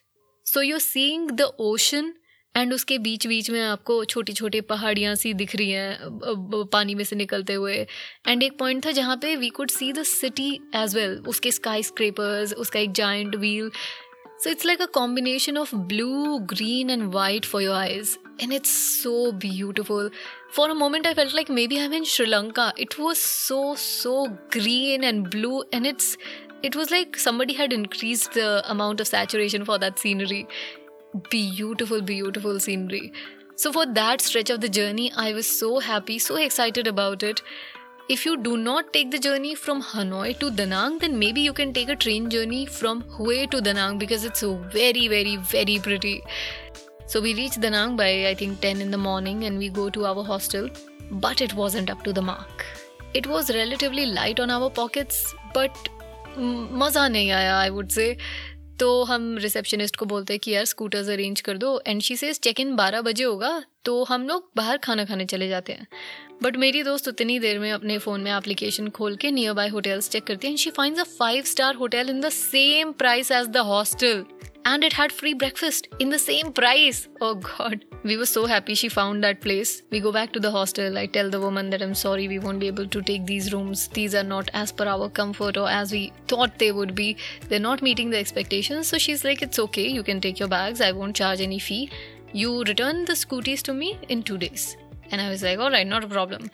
so 0.46 0.62
you 0.62 0.78
seeing 0.78 1.30
the 1.30 1.42
ocean 1.42 2.14
and 2.56 2.74
उसके 2.74 2.98
बीच 2.98 3.26
बीच 3.26 3.50
में 3.50 3.60
आपको 3.60 4.04
छोटी 4.04 4.32
छोटी 4.32 4.60
पहाड़ियाँ 4.60 5.14
सी 5.14 5.34
दिख 5.34 5.56
रही 5.56 5.70
हैं 5.70 5.98
पानी 6.72 6.94
में 6.94 7.04
से 7.04 7.16
निकलते 7.16 7.52
हुए. 7.52 7.86
एंड 8.28 8.42
एक 8.42 8.58
पॉइंट 8.58 8.86
था 8.86 8.90
जहाँ 8.90 9.16
पे 9.16 9.36
we 9.36 9.48
could 9.48 9.70
see 9.70 9.92
the 9.92 10.02
city 10.02 10.60
as 10.76 10.94
well 10.94 11.10
उसके 11.28 11.50
स्काई 11.50 11.82
स्क्रेपर्स 11.82 12.52
उसका 12.52 12.80
एक 12.80 12.92
giant 12.92 13.36
wheel 13.36 13.70
So 14.40 14.48
it's 14.48 14.64
like 14.64 14.80
a 14.80 14.88
combination 14.88 15.58
of 15.58 15.70
blue, 15.86 16.40
green, 16.40 16.88
and 16.88 17.12
white 17.12 17.44
for 17.44 17.60
your 17.60 17.74
eyes. 17.74 18.16
And 18.38 18.54
it's 18.54 18.70
so 18.70 19.32
beautiful. 19.32 20.08
For 20.50 20.70
a 20.70 20.74
moment, 20.74 21.06
I 21.06 21.12
felt 21.12 21.34
like 21.34 21.50
maybe 21.50 21.78
I'm 21.78 21.92
in 21.92 22.06
Sri 22.06 22.24
Lanka. 22.24 22.72
It 22.78 22.98
was 22.98 23.18
so, 23.18 23.74
so 23.74 24.28
green 24.50 25.04
and 25.04 25.28
blue, 25.28 25.64
and 25.74 25.86
it's 25.86 26.16
it 26.62 26.74
was 26.74 26.90
like 26.90 27.18
somebody 27.18 27.52
had 27.52 27.70
increased 27.70 28.32
the 28.32 28.62
amount 28.70 29.00
of 29.00 29.08
saturation 29.08 29.66
for 29.66 29.76
that 29.76 29.98
scenery. 29.98 30.48
Beautiful, 31.28 32.00
beautiful 32.00 32.58
scenery. 32.60 33.12
So, 33.56 33.70
for 33.74 33.84
that 33.84 34.22
stretch 34.22 34.48
of 34.48 34.62
the 34.62 34.70
journey, 34.70 35.12
I 35.14 35.34
was 35.34 35.46
so 35.46 35.80
happy, 35.80 36.18
so 36.18 36.36
excited 36.36 36.86
about 36.86 37.22
it 37.22 37.42
if 38.12 38.26
you 38.26 38.36
do 38.36 38.56
not 38.56 38.92
take 38.92 39.12
the 39.12 39.18
journey 39.24 39.54
from 39.54 39.80
Hanoi 39.80 40.36
to 40.40 40.50
Danang, 40.50 40.98
then 40.98 41.16
maybe 41.16 41.40
you 41.40 41.52
can 41.52 41.72
take 41.72 41.88
a 41.88 41.94
train 41.94 42.28
journey 42.28 42.66
from 42.66 43.04
Hue 43.16 43.46
to 43.46 43.58
Danang 43.58 44.00
because 44.00 44.24
it's 44.24 44.42
very, 44.42 45.06
very, 45.06 45.36
very 45.36 45.78
pretty. 45.78 46.24
So 47.06 47.20
we 47.20 47.34
reached 47.34 47.60
Danang 47.60 47.96
by 47.96 48.26
I 48.26 48.34
think 48.34 48.60
10 48.60 48.80
in 48.80 48.90
the 48.90 48.98
morning 48.98 49.44
and 49.44 49.58
we 49.58 49.68
go 49.68 49.88
to 49.90 50.06
our 50.06 50.24
hostel, 50.24 50.68
but 51.12 51.40
it 51.40 51.54
wasn't 51.54 51.88
up 51.88 52.02
to 52.02 52.12
the 52.12 52.20
mark. 52.20 52.66
It 53.14 53.28
was 53.28 53.54
relatively 53.54 54.06
light 54.06 54.40
on 54.40 54.50
our 54.50 54.70
pockets, 54.70 55.32
but 55.54 55.88
maza 56.36 57.06
nahi 57.16 57.28
aaya, 57.28 57.54
I 57.62 57.70
would 57.70 57.92
say. 57.92 58.16
तो 58.80 59.02
हम 59.04 59.36
receptionist 59.38 59.96
को 59.96 60.06
बोलते 60.06 60.32
हैं 60.32 60.40
कि, 60.40 60.50
यार 60.50 60.64
scooters 60.64 61.08
arrange 61.08 61.40
कर 61.40 61.56
दो. 61.58 61.80
And 61.86 62.00
she 62.02 62.16
says 62.16 62.38
check 62.40 62.60
in 62.60 62.74
बारह 62.76 63.00
बजे 63.00 63.24
होगा 63.24 63.62
तो 63.84 64.02
हम 64.04 64.26
लोग 64.28 64.50
बाहर 64.56 64.76
खाना 64.76 65.04
खाने 65.04 65.24
चले 65.24 65.48
जाते 65.48 65.72
हैं. 65.72 65.86
बट 66.42 66.56
मेरी 66.56 66.82
दोस्त 66.82 67.08
उतनी 67.08 67.38
देर 67.38 67.58
में 67.58 67.70
अपने 67.72 67.98
फ़ोन 67.98 68.20
में 68.20 68.32
एप्लीकेशन 68.32 68.88
खोल 68.88 69.16
के 69.16 69.30
नियर 69.30 69.52
बाय 69.52 69.68
होटल्स 69.68 70.08
चेक 70.10 70.24
करती 70.24 70.46
है 70.46 70.52
and 70.52 70.58
she 70.58 70.70
finds 70.70 71.00
a 71.00 71.04
five 71.18 71.44
star 71.44 71.74
hotel 71.74 72.10
in 72.10 72.20
the 72.20 72.28
same 72.28 72.92
price 72.92 73.30
as 73.32 73.48
the 73.48 73.66
hostel 73.66 74.24
and 74.64 74.84
it 74.84 74.92
had 74.92 75.12
free 75.12 75.34
breakfast 75.34 75.88
in 75.98 76.10
the 76.10 76.18
same 76.18 76.52
price. 76.52 77.08
Oh 77.20 77.34
god. 77.34 77.84
We 78.02 78.16
were 78.16 78.26
so 78.26 78.46
happy 78.46 78.74
she 78.74 78.88
found 78.88 79.22
that 79.24 79.40
place. 79.40 79.82
We 79.90 80.00
go 80.00 80.10
back 80.10 80.32
to 80.32 80.40
the 80.40 80.50
hostel. 80.50 80.96
I 80.96 81.06
tell 81.06 81.28
the 81.28 81.40
woman 81.40 81.70
that 81.70 81.82
I'm 81.82 81.94
sorry, 81.94 82.28
we 82.28 82.38
won't 82.38 82.60
be 82.60 82.66
able 82.66 82.86
to 82.86 83.02
take 83.02 83.26
these 83.26 83.52
rooms. 83.52 83.88
These 83.88 84.14
are 84.14 84.24
not 84.24 84.50
as 84.54 84.72
per 84.72 84.86
our 84.86 85.08
comfort 85.08 85.56
or 85.56 85.68
as 85.68 85.92
we 85.92 86.12
thought 86.28 86.58
they 86.58 86.72
would 86.72 86.94
be. 86.94 87.16
They're 87.48 87.60
not 87.60 87.82
meeting 87.82 88.10
the 88.10 88.18
expectations. 88.18 88.88
So 88.88 88.98
she's 88.98 89.24
like, 89.24 89.42
It's 89.42 89.58
okay, 89.58 89.86
you 89.88 90.02
can 90.02 90.20
take 90.20 90.38
your 90.38 90.48
bags. 90.48 90.80
I 90.80 90.92
won't 90.92 91.16
charge 91.16 91.40
any 91.40 91.58
fee. 91.58 91.90
You 92.32 92.62
return 92.62 93.04
the 93.04 93.14
scooties 93.14 93.62
to 93.62 93.74
me 93.74 93.98
in 94.08 94.22
two 94.22 94.38
days. 94.38 94.76
And 95.10 95.20
I 95.20 95.28
was 95.28 95.42
like, 95.42 95.58
Alright, 95.58 95.86
not 95.86 96.04
a 96.04 96.08
problem. 96.08 96.50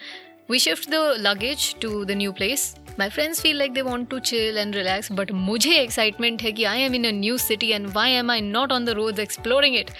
We 0.48 0.58
shift 0.60 0.88
the 0.90 0.98
luggage 1.18 1.62
to 1.80 2.04
the 2.04 2.14
new 2.14 2.32
place. 2.32 2.64
My 2.98 3.06
friends 3.14 3.40
feel 3.40 3.56
like 3.60 3.72
they 3.74 3.82
want 3.82 4.08
to 4.10 4.20
chill 4.20 4.58
and 4.62 4.76
relax, 4.78 5.08
but 5.20 5.30
मुझे 5.30 5.72
excitement 5.78 6.42
है 6.42 6.52
कि 6.52 6.64
I 6.64 6.80
am 6.80 6.94
in 6.94 7.04
a 7.04 7.12
new 7.14 7.38
city 7.44 7.70
and 7.78 7.90
why 7.96 8.04
am 8.18 8.30
I 8.34 8.36
not 8.44 8.74
on 8.76 8.86
the 8.88 8.94
roads 8.98 9.22
exploring 9.24 9.74
it? 9.80 9.90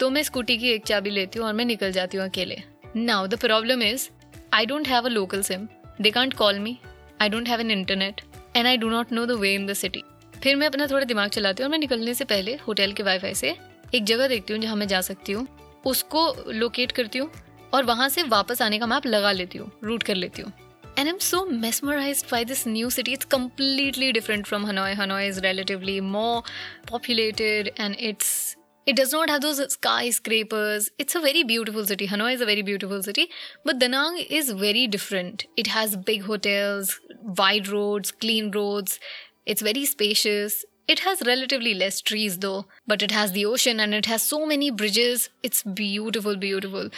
तो 0.00 0.10
मैं 0.10 0.22
scooty 0.22 0.56
की 0.58 0.70
एक 0.70 0.86
चाबी 0.86 1.10
लेती 1.10 1.38
हूँ 1.38 1.46
और 1.46 1.52
मैं 1.54 1.64
निकल 1.64 1.92
जाती 1.92 2.16
हूँ 2.16 2.26
अकेले. 2.26 2.58
Now 2.96 3.26
the 3.26 3.38
problem 3.40 3.82
is 3.82 4.08
I 4.54 4.66
don't 4.66 4.88
have 4.88 5.04
a 5.04 5.08
local 5.08 5.42
SIM 5.42 5.68
they 6.00 6.10
can't 6.10 6.34
call 6.34 6.58
me 6.58 6.76
I 7.22 7.28
don't 7.28 7.48
have 7.48 7.60
an 7.60 7.70
internet 7.70 8.20
and 8.56 8.66
I 8.66 8.76
do 8.76 8.88
not 8.90 9.12
know 9.12 9.26
the 9.26 9.38
way 9.40 9.54
in 9.54 9.66
the 9.66 9.72
city 9.74 10.04
फिर 10.42 10.56
मैं 10.56 10.66
अपना 10.66 10.86
थोड़ा 10.86 11.04
दिमाग 11.04 11.30
चलाती 11.30 11.62
हूँ 11.62 11.68
और 11.68 11.72
मैं 11.72 11.78
निकलने 11.78 12.14
से 12.14 12.24
पहले 12.24 12.58
होटल 12.66 12.92
के 12.92 13.02
वाईफाई 13.02 13.34
से 13.34 13.56
एक 13.94 14.04
जगह 14.04 14.28
देखती 14.28 14.52
हूँ 14.52 14.62
जहाँ 14.62 14.76
मैं 14.76 14.88
जा 14.88 15.00
सकती 15.00 15.32
हूँ. 15.32 15.46
उसको 15.86 16.34
लोकेट 16.48 16.92
करती 16.92 17.18
हूँ. 17.18 17.30
और 17.74 17.84
वहाँ 17.84 18.08
से 18.08 18.22
वापस 18.22 18.62
आने 18.62 18.78
का 18.78 18.86
मैप 18.86 19.06
लगा 19.06 19.32
लेती 19.32 19.58
हूँ 19.58 19.70
रूट 19.84 20.02
कर 20.02 20.14
लेती 20.14 20.42
हूँ 20.42 20.52
And 20.96 21.08
I'm 21.08 21.20
so 21.20 21.38
mesmerized 21.46 22.28
by 22.30 22.44
this 22.44 22.66
new 22.66 22.90
city. 22.90 23.14
It's 23.14 23.24
completely 23.24 24.12
different 24.12 24.46
from 24.46 24.66
Hanoi. 24.66 24.94
Hanoi 24.94 25.26
is 25.28 25.40
relatively 25.40 26.00
more 26.02 26.42
populated 26.86 27.70
and 27.78 27.96
it's 27.98 28.56
It 28.84 28.96
does 28.96 29.12
not 29.12 29.30
have 29.30 29.42
those 29.42 29.60
skyscrapers. 29.72 30.90
It's 30.98 31.14
a 31.14 31.20
very 31.20 31.44
beautiful 31.44 31.86
city. 31.86 32.08
Hanoi 32.08 32.34
is 32.34 32.40
a 32.40 32.46
very 32.46 32.62
beautiful 32.62 33.02
city. 33.02 33.28
But 33.64 33.78
Da 33.78 33.86
Nang 33.86 34.18
is 34.38 34.50
very 34.50 34.88
different. 34.88 35.46
It 35.56 35.68
has 35.68 35.96
big 35.96 36.24
hotels, 36.24 36.98
wide 37.22 37.68
roads, 37.68 38.10
clean 38.10 38.50
roads. 38.50 38.98
It's 39.46 39.62
very 39.62 39.84
spacious. 39.84 40.64
It 40.88 40.98
has 41.00 41.22
relatively 41.24 41.74
less 41.74 42.00
trees 42.00 42.38
though, 42.38 42.66
but 42.88 43.02
it 43.02 43.12
has 43.12 43.30
the 43.32 43.46
ocean 43.46 43.78
and 43.78 43.94
it 43.94 44.06
has 44.06 44.20
so 44.20 44.44
many 44.44 44.70
bridges. 44.72 45.30
It's 45.44 45.62
beautiful, 45.62 46.36
beautiful. 46.36 46.90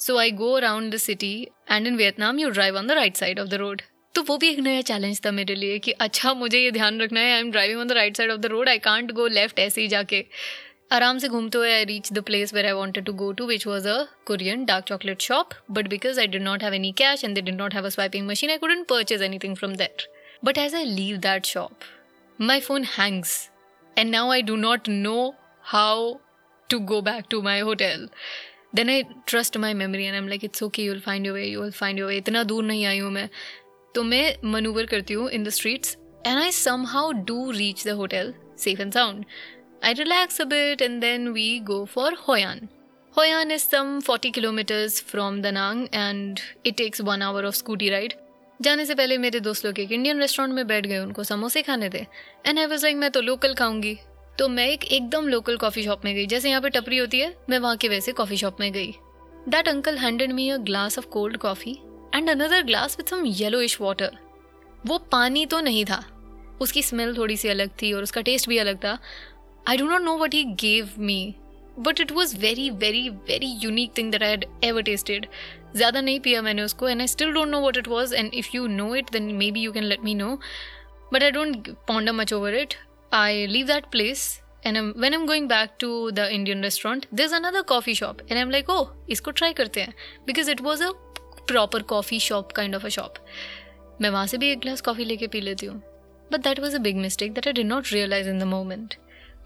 So 0.00 0.18
I 0.18 0.30
go 0.30 0.52
around 0.52 0.94
the 0.94 0.96
city 0.96 1.32
and 1.70 1.86
in 1.86 1.96
Vietnam 1.96 2.38
you 2.38 2.50
drive 2.50 2.76
on 2.76 2.86
the 2.86 2.92
right 2.92 3.16
side 3.16 3.40
of 3.40 3.48
the 3.48 3.54
road 3.54 3.82
तो 4.14 4.22
वो 4.22 4.36
भी 4.38 4.48
एक 4.48 4.58
नया 4.58 4.80
challenge 4.80 5.20
था 5.26 5.30
मेरे 5.30 5.54
लिए 5.54 5.78
कि 5.78 5.92
अच्छा 6.00 6.32
मुझे 6.34 6.58
ये 6.58 6.70
ध्यान 6.70 7.00
रखना 7.00 7.20
है 7.20 7.32
I 7.32 7.40
am 7.40 7.50
driving 7.50 7.80
on 7.80 7.88
the 7.88 7.92
right 7.92 8.16
side 8.16 8.30
of 8.30 8.38
the 8.40 8.46
road 8.46 8.68
I 8.68 8.78
can't 8.78 9.10
go 9.12 9.26
left 9.26 9.58
ऐसे 9.58 9.80
ही 9.80 9.88
जाके। 9.88 10.24
आराम 10.92 11.18
से 11.18 11.28
घूमते 11.28 11.58
हुए 11.58 11.72
I 11.72 11.84
reach 11.84 12.12
the 12.12 12.22
place 12.22 12.54
where 12.54 12.66
I 12.66 12.72
wanted 12.72 13.04
to 13.04 13.12
go 13.12 13.30
to 13.32 13.46
which 13.46 13.66
was 13.66 13.88
a 13.88 14.02
Korean 14.26 14.64
dark 14.64 14.84
chocolate 14.84 15.20
shop 15.20 15.50
but 15.70 15.88
because 15.88 16.20
I 16.20 16.26
did 16.26 16.42
not 16.42 16.62
have 16.62 16.74
any 16.74 16.92
cash 16.92 17.24
and 17.24 17.34
they 17.34 17.40
did 17.40 17.56
not 17.56 17.74
have 17.74 17.86
a 17.86 17.88
swiping 17.88 18.26
machine 18.28 18.50
I 18.50 18.56
couldn't 18.56 18.86
purchase 18.86 19.22
anything 19.22 19.56
from 19.56 19.74
that 19.74 20.08
but 20.44 20.58
as 20.58 20.74
I 20.74 20.84
leave 20.84 21.16
that 21.18 21.46
shop 21.46 21.78
my 22.38 22.60
phone 22.60 22.84
hangs 22.98 23.38
and 23.96 24.10
now 24.10 24.32
I 24.32 24.42
do 24.42 24.56
not 24.56 24.88
know 24.88 25.34
how 25.64 26.14
to 26.70 26.78
go 26.78 27.00
back 27.02 27.24
to 27.30 27.42
my 27.42 27.62
to 27.62 27.96
then 28.74 28.90
I 28.90 29.02
trust 29.26 29.56
my 29.56 29.74
memory 29.74 30.04
and 30.04 30.16
am 30.16 30.28
like 30.28 30.44
it's 30.44 30.62
okay 30.62 30.82
you 30.82 30.92
will 30.92 31.00
find 31.00 31.26
you 31.26 31.32
way 31.34 31.44
you 31.44 31.62
will 31.62 31.70
find 31.70 31.98
you 31.98 32.06
way 32.06 32.16
इतना 32.16 32.42
दूर 32.44 32.64
नहीं 32.64 32.84
आई 32.86 32.98
हूँ 32.98 33.10
मैं. 33.12 33.28
तो 33.94 34.02
मैं 34.02 34.34
manoeuvre 34.50 34.86
करती 34.86 35.14
हूँ 35.14 35.30
in 35.30 35.44
the 35.44 35.48
streets 35.50 35.96
and 36.26 36.38
I 36.38 36.50
somehow 36.86 37.12
do 37.26 37.50
reach 37.50 37.86
the 37.86 37.90
hotel 38.00 38.34
safe 38.58 38.80
and 38.80 38.92
sound 38.92 39.24
I 39.84 39.92
relax 39.92 40.40
a 40.40 40.52
bit 40.52 40.82
and 40.82 41.00
then 41.00 41.28
we 41.28 41.58
go 41.64 41.84
for 41.84 42.14
Hoi An 42.28 42.68
Hoi An 43.16 43.50
is 43.50 43.62
some 43.62 43.98
forty 44.00 44.30
kilometres 44.30 45.02
from 45.04 45.34
Nang 45.46 45.86
and 45.94 46.40
it 46.66 46.76
takes 46.76 47.00
one 47.00 47.22
hour 47.22 47.44
of 47.44 47.54
scooty 47.54 47.88
ride 47.88 48.12
जाने 48.60 48.84
से 48.86 48.94
पहले 48.94 49.16
मेरे 49.18 49.40
दोस्त 49.40 49.66
लोग 49.66 49.78
एक 49.80 49.92
Indian 49.92 50.20
restaurant 50.20 50.54
में 50.54 50.66
बैठ 50.66 50.86
गए, 50.86 50.98
उनको 50.98 51.24
समोसे 51.24 51.62
खाने 51.62 51.88
थे 51.90 52.04
एंड 52.46 52.58
आई 52.58 52.66
वॉज़ 52.66 52.82
लाइक 52.84 52.96
मैं 52.96 53.10
तो 53.10 53.20
लोकल 53.20 53.54
खाऊँगी. 53.54 53.96
तो 54.38 54.48
मैं 54.48 54.66
एक 54.68 54.84
एकदम 54.84 55.28
लोकल 55.28 55.56
कॉफ़ी 55.56 55.82
शॉप 55.82 56.04
में 56.04 56.14
गई। 56.14 56.26
जैसे 56.26 56.50
यहाँ 56.50 56.62
पे 56.62 56.70
टपरी 56.70 56.98
होती 56.98 57.20
है 57.20 57.34
मैं 57.50 57.58
वहाँ 57.58 57.76
के 57.76 57.88
वैसे 57.88 58.12
कॉफ़ी 58.12 58.36
शॉप 58.36 58.60
में 58.60 58.70
गई। 58.72 58.94
That 59.48 59.68
uncle 59.68 59.98
handed 59.98 60.32
me 60.32 60.48
a 60.50 60.56
glass 60.68 60.98
of 60.98 61.06
cold 61.08 61.36
coffee 61.38 61.78
and 62.14 62.30
another 62.30 62.62
glass 62.62 62.96
with 62.98 63.10
some 63.10 63.24
yellowish 63.26 63.80
water 63.80 64.16
वो 64.86 64.98
पानी 65.12 65.44
तो 65.46 65.60
नहीं 65.60 65.84
था। 65.84 66.04
उसकी 66.60 66.82
स्मेल 66.82 67.16
थोड़ी 67.16 67.36
सी 67.36 67.48
अलग 67.48 67.70
थी 67.82 67.92
और 67.92 68.02
उसका 68.02 68.20
टेस्ट 68.22 68.48
भी 68.48 68.58
अलग 68.58 68.76
था। 68.84 68.98
I 69.66 69.76
do 69.76 69.86
not 69.86 70.02
know 70.02 70.16
what 70.18 70.34
he 70.34 70.42
gave 70.60 70.92
me, 70.98 71.16
but 71.86 72.00
it 72.02 72.12
was 72.16 72.34
very 72.40 72.68
very 72.82 73.08
very 73.26 73.50
unique 73.64 73.92
thing 73.94 74.10
that 74.12 74.22
I 74.22 74.30
had 74.30 74.46
ever 74.64 74.84
tasted. 74.84 75.26
ज़्यादा 75.76 76.00
नहीं 76.00 76.20
पिया 76.20 76.40
मैंने 76.42 76.62
उसको 76.62 76.88
and 76.88 77.00
I 77.00 77.06
still 77.06 77.32
don't 77.32 77.48
know 77.48 77.60
what 77.60 77.76
it 77.76 77.88
was 77.88 78.14
and 78.14 78.30
if 78.34 78.48
you 78.54 78.66
know 78.66 78.94
it 78.96 79.10
then 79.12 79.24
maybe 79.50 79.60
you 79.60 79.72
can 79.72 79.84
let 79.84 80.00
me 80.04 80.14
know 80.14 80.38
but 81.12 81.22
I 81.22 81.30
don't 81.30 81.68
ponder 81.88 82.12
much 82.12 82.32
over 82.32 82.54
it 82.54 82.74
I 83.12 83.46
leave 83.46 83.66
that 83.66 83.90
place 83.90 84.28
and 84.68 84.78
I'm, 84.78 84.88
when 85.02 85.14
I'm 85.16 85.22
going 85.28 85.44
back 85.50 85.70
to 85.78 85.90
the 86.16 86.24
Indian 86.32 86.64
restaurant, 86.64 87.06
there's 87.18 87.34
another 87.36 87.60
coffee 87.68 87.92
shop, 87.94 88.18
and 88.28 88.38
I'm 88.38 88.50
like, 88.54 88.72
oh, 88.72 88.82
इसको 89.10 89.32
try 89.32 89.52
करते 89.56 89.80
हैं 89.80 89.94
because 90.26 90.50
it 90.54 90.60
was 90.66 90.82
a 90.86 90.90
proper 91.52 91.80
coffee 91.92 92.18
shop 92.24 92.52
kind 92.58 92.78
of 92.78 92.84
a 92.88 92.90
shop. 92.96 93.20
मैं 94.00 94.10
वहाँ 94.10 94.26
से 94.26 94.38
भी 94.38 94.50
एक 94.50 94.58
glass 94.60 94.80
coffee 94.80 95.04
लेके 95.04 95.26
पी 95.26 95.40
लेती 95.40 95.66
हूँ। 95.66 95.76
But 96.32 96.40
that 96.40 96.60
was 96.60 96.76
a 96.76 96.78
big 96.78 96.96
mistake 96.96 97.32
that 97.34 97.46
I 97.46 97.52
did 97.52 97.66
not 97.66 97.92
realise 97.92 98.28
in 98.28 98.38
the 98.38 98.42
moment 98.52 98.94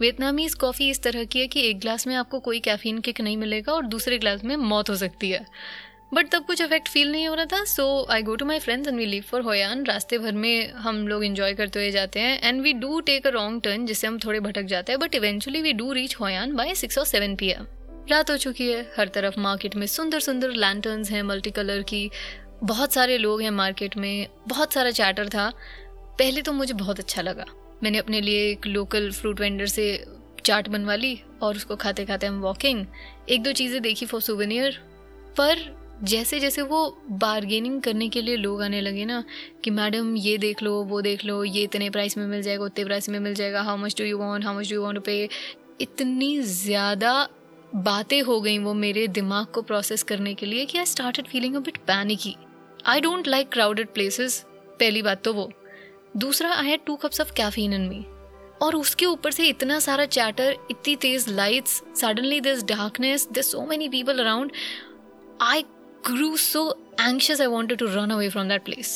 Vietnamese 0.01 0.55
coffee 0.65 0.91
इस 0.91 1.03
तरह 1.03 1.25
की 1.25 1.41
है 1.41 1.47
कि 1.47 1.67
एक 1.69 1.81
ग्लास 1.81 2.07
में 2.07 2.15
आपको 2.15 2.41
कोई 2.41 2.61
कैफीन 2.61 2.99
किक 3.01 3.21
नहीं 3.21 3.37
मिलेगा 3.37 3.73
और 3.73 3.87
दूसरे 3.87 4.19
ग्लास 4.19 4.45
में 4.45 4.57
मौत 4.57 4.91
हो 4.91 4.97
सकती 4.97 5.31
है। 5.31 5.45
बट 6.13 6.29
तब 6.31 6.45
कुछ 6.45 6.61
इफ़ेक्ट 6.61 6.89
फील 6.89 7.11
नहीं 7.13 7.27
हो 7.29 7.35
रहा 7.35 7.45
था. 7.45 7.63
So 7.65 7.85
I 8.11 8.23
go 8.23 8.35
to 8.37 8.45
my 8.45 8.59
friends 8.59 8.89
and 8.89 8.97
we 8.99 9.07
leave 9.07 9.23
for 9.23 9.41
Hoi An 9.43 9.85
रास्ते 9.87 10.19
भर 10.19 10.33
में 10.33 10.73
हम 10.73 11.07
लोग 11.09 11.25
इन्जॉय 11.25 11.55
करते 11.55 11.79
हुए 11.79 11.91
जाते 11.91 12.21
हैं. 12.21 12.41
And 12.43 12.61
we 12.63 12.73
do 12.73 13.01
take 13.01 13.27
a 13.27 13.31
wrong 13.31 13.63
turn 13.63 13.87
जिससे 13.87 14.07
हम 14.07 14.19
थोड़े 14.19 14.41
भटक 14.41 14.63
जाते 14.63 14.93
हैं. 14.93 15.01
But 15.01 15.15
eventually 15.15 15.63
we 15.63 15.73
do 15.73 15.93
reach 15.93 16.17
Hoi An 16.21 16.55
by 16.57 16.75
six 16.75 16.99
और 16.99 17.05
सेवन 17.05 17.37
पी 17.37 17.49
एम 17.49 17.67
रात 18.11 18.31
हो 18.31 18.37
चुकी 18.37 18.71
है. 18.71 18.81
हर 18.97 19.09
तरफ़ 19.09 19.41
मार्केट 19.41 19.77
में 19.77 19.87
सुंदर 19.87 20.21
सुंदर 20.21 20.51
लैंटर्न्स 20.51 21.11
हैं 21.11 21.23
मल्टी 21.23 21.51
कलर 21.51 21.83
की. 21.83 22.11
बहुत 22.65 22.93
सारे 22.93 23.19
लोग 23.19 23.43
हैं 23.43 23.51
मार्केट 23.51 23.97
में. 23.97 24.27
बहुत 24.49 24.73
सारा 24.73 24.91
चैटर 24.91 25.29
था. 25.29 25.53
पहले 26.19 26.43
तो 26.43 26.53
मुझे 26.53 26.75
बहुत 26.75 26.99
अच्छा 26.99 27.23
लगा. 27.23 27.45
मैंने 27.83 27.99
अपने 27.99 28.21
लिए 28.21 28.51
एक 28.51 28.67
लोकल 28.67 29.11
फ्रूट 29.13 29.41
वेंडर 29.41 29.67
से 29.67 30.05
चाट 30.45 30.69
बनवा 30.69 30.95
ली 30.95 31.19
और 31.43 31.57
उसको 31.57 31.77
खाते 31.77 32.05
खाते 32.07 32.27
हम 32.27 32.41
वॉकिंग 32.41 32.85
एक 33.29 33.43
दो 33.43 33.53
चीज़ें 33.53 33.81
देखी 33.83 34.07
फॉर 34.07 34.21
सुवेनियर 34.21 34.79
पर 35.39 35.84
जैसे 36.03 36.41
जैसे 36.41 36.63
वो 36.63 36.99
बारगेनिंग 37.11 37.83
करने 37.83 38.09
के 38.09 38.23
लिए 38.23 38.37
लोग 38.37 38.63
आने 38.63 38.81
लगे 38.81 39.05
ना, 39.05 39.25
कि 39.65 39.71
मैडम, 39.71 40.17
ये 40.17 40.39
देख 40.39 40.63
लो, 40.63 40.83
वो 40.83 41.01
देख 41.03 41.25
लो, 41.25 41.45
ये 41.45 41.63
इतने 41.63 41.91
प्राइस 41.91 42.19
में 42.19 42.27
मिल 42.27 42.43
जाएगा, 42.43 42.65
उतने 42.65 42.85
प्राइस 42.85 43.09
में 43.09 43.21
मिल 43.21 43.35
जाएगा 43.35 43.63
how 43.63 43.77
much 43.77 43.95
do 43.99 44.05
you 44.05 44.19
want 44.19 44.45
how 44.45 44.59
much 44.59 44.73
do 44.73 44.83
want 44.83 45.05
पे 45.05 45.29
इतनी 45.81 46.41
ज़्यादा 46.43 47.29
बातें 47.75 48.23
हो 48.23 48.41
गई 48.41 48.59
वो 48.59 48.75
मेरे 48.75 49.07
दिमाग 49.09 49.47
को 49.47 49.63
प्रोसेस 49.63 50.03
करने 50.03 50.35
के 50.35 50.47
लिए 50.47 50.65
कि 50.65 50.79
I 50.79 50.87
started 50.87 51.27
feeling 51.27 51.55
a 51.55 51.59
bit 51.59 51.77
panicky 51.77 52.37
I 52.87 53.01
don't 53.01 53.29
like 53.29 53.49
crowded 53.49 53.89
places 53.89 54.45
पहली 54.81 55.03
बात 55.03 55.23
तो 55.23 55.33
वो। 55.33 55.51
दूसरा 56.17 56.51
I 56.51 56.67
had 56.67 56.81
two 56.87 56.97
cups 56.97 57.21
of 57.21 57.33
caffeine 57.33 57.73
in 57.73 57.89
me 57.89 58.05
और 58.63 58.77
उसके 58.77 59.07
ऊपर 59.07 59.31
से 59.31 59.47
इतना 59.49 59.79
सारा 59.79 60.05
चैटर 60.07 60.57
इतनी 60.71 60.97
तेज 60.97 61.29
lights 61.29 61.83
suddenly 61.97 62.41
this 62.41 62.65
darkness 62.65 63.29
this 63.33 63.51
so 63.53 63.67
many 63.67 63.89
people 63.89 64.19
around 64.19 64.53
I 65.43 65.65
grew 66.07 66.37
so 66.37 66.63
anxious 67.01 67.41
I 67.41 67.47
wanted 67.47 67.79
to 67.79 67.87
run 67.87 68.11
away 68.11 68.29
from 68.29 68.49
that 68.49 68.65
place 68.65 68.89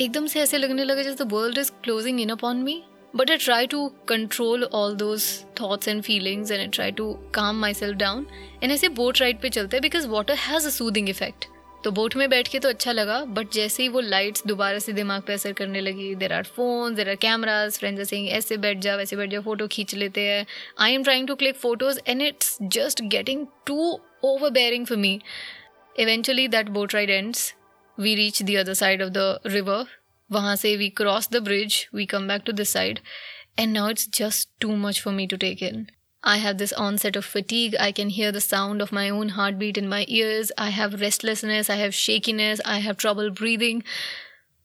एकदम 0.00 0.26
से 0.26 0.40
ऐसे 0.40 0.58
लगने 0.58 0.84
लगा 0.84 1.02
जैसे 1.02 1.24
the 1.24 1.32
world 1.32 1.58
is 1.58 1.70
closing 1.84 2.20
in 2.20 2.30
upon 2.30 2.56
me 2.56 2.82
but 3.16 3.30
I 3.30 3.36
try 3.36 3.66
to 3.66 3.86
control 4.08 4.64
all 4.64 4.94
those 4.96 5.26
thoughts 5.60 5.88
and 5.88 6.02
feelings 6.02 6.50
and 6.50 6.60
I 6.60 6.66
try 6.66 6.90
to 6.92 7.12
calm 7.34 7.60
my 7.60 7.74
self 7.74 7.96
down 7.96 8.26
and 8.62 8.72
ऐसे 8.72 8.88
boat 8.88 9.20
ride 9.20 9.40
पे 9.40 9.48
चलते 9.48 9.76
हैं 9.76 9.82
because 9.82 10.08
water 10.08 10.34
has 10.34 10.66
a 10.66 10.70
soothing 10.70 11.08
effect 11.08 11.46
तो 11.84 11.90
boat 11.90 12.16
में 12.16 12.28
बैठ 12.30 12.48
के 12.48 12.58
तो 12.58 12.68
अच्छा 12.68 12.92
लगा 12.92 13.24
बट 13.24 13.52
जैसे 13.52 13.82
ही 13.82 13.88
वो 13.88 14.00
लाइट्स 14.00 14.42
दोबारा 14.46 14.78
से 14.78 14.92
दिमाग 14.92 15.22
पे 15.22 15.32
असर 15.32 15.52
करने 15.52 15.80
लगी 15.80 16.14
there 16.14 16.32
are 16.32 16.44
phone 16.56 16.94
there 16.94 17.08
are 17.08 17.14
cameras 17.14 17.78
friends 17.78 18.08
sing 18.08 18.28
ऐसे 18.28 18.56
बैठ 18.56 18.78
जा, 18.78 18.96
वैसे 18.96 19.16
बैठ 19.16 19.30
जा 19.30 19.40
फ़ोटो 19.40 19.66
खींच 19.66 19.94
लेते 19.94 20.20
हैं. 20.20 20.46
I 20.78 20.92
am 20.92 21.02
trying 21.02 21.28
to 21.28 21.34
click 21.34 21.56
photos 21.56 22.00
and 22.06 22.22
it's 22.22 22.56
just 22.62 23.02
getting 23.02 23.46
too 23.66 24.00
overbearing 24.50 24.86
for 24.86 24.98
me 24.98 25.20
Eventually 25.97 26.47
that 26.47 26.69
boat 26.69 26.95
ride 26.95 27.09
ends 27.09 27.53
we 27.97 28.15
reach 28.15 28.41
the 28.43 28.55
other 28.59 28.73
side 28.73 29.03
of 29.03 29.09
the 29.09 29.39
river 29.45 29.85
वहाँ 30.29 30.55
से 30.55 30.75
we 30.77 30.89
cross 30.97 31.29
the 31.31 31.43
bridge 31.43 31.85
we 31.95 32.05
come 32.13 32.27
back 32.27 32.41
to 32.45 32.51
this 32.51 32.73
side 32.73 32.99
and 33.59 33.73
now 33.73 33.89
it's 33.89 34.09
just 34.19 34.49
too 34.61 34.75
much 34.77 35.01
for 35.01 35.13
me 35.13 35.27
to 35.27 35.37
take 35.37 35.63
in 35.63 35.85
I 36.23 36.37
have 36.37 36.57
this 36.57 36.71
onset 36.73 37.17
of 37.17 37.25
fatigue. 37.25 37.73
I 37.77 37.91
can 37.91 38.09
hear 38.09 38.31
the 38.31 38.41
sound 38.41 38.81
of 38.81 38.91
my 38.93 39.09
own 39.09 39.29
heartbeat 39.29 39.77
in 39.77 39.89
my 39.89 40.05
ears. 40.07 40.51
I 40.57 40.69
have 40.69 41.01
restlessness. 41.01 41.69
I 41.69 41.75
have 41.75 41.93
shakiness. 41.93 42.61
I 42.65 42.77
have 42.79 42.97
trouble 42.97 43.29
breathing. 43.31 43.81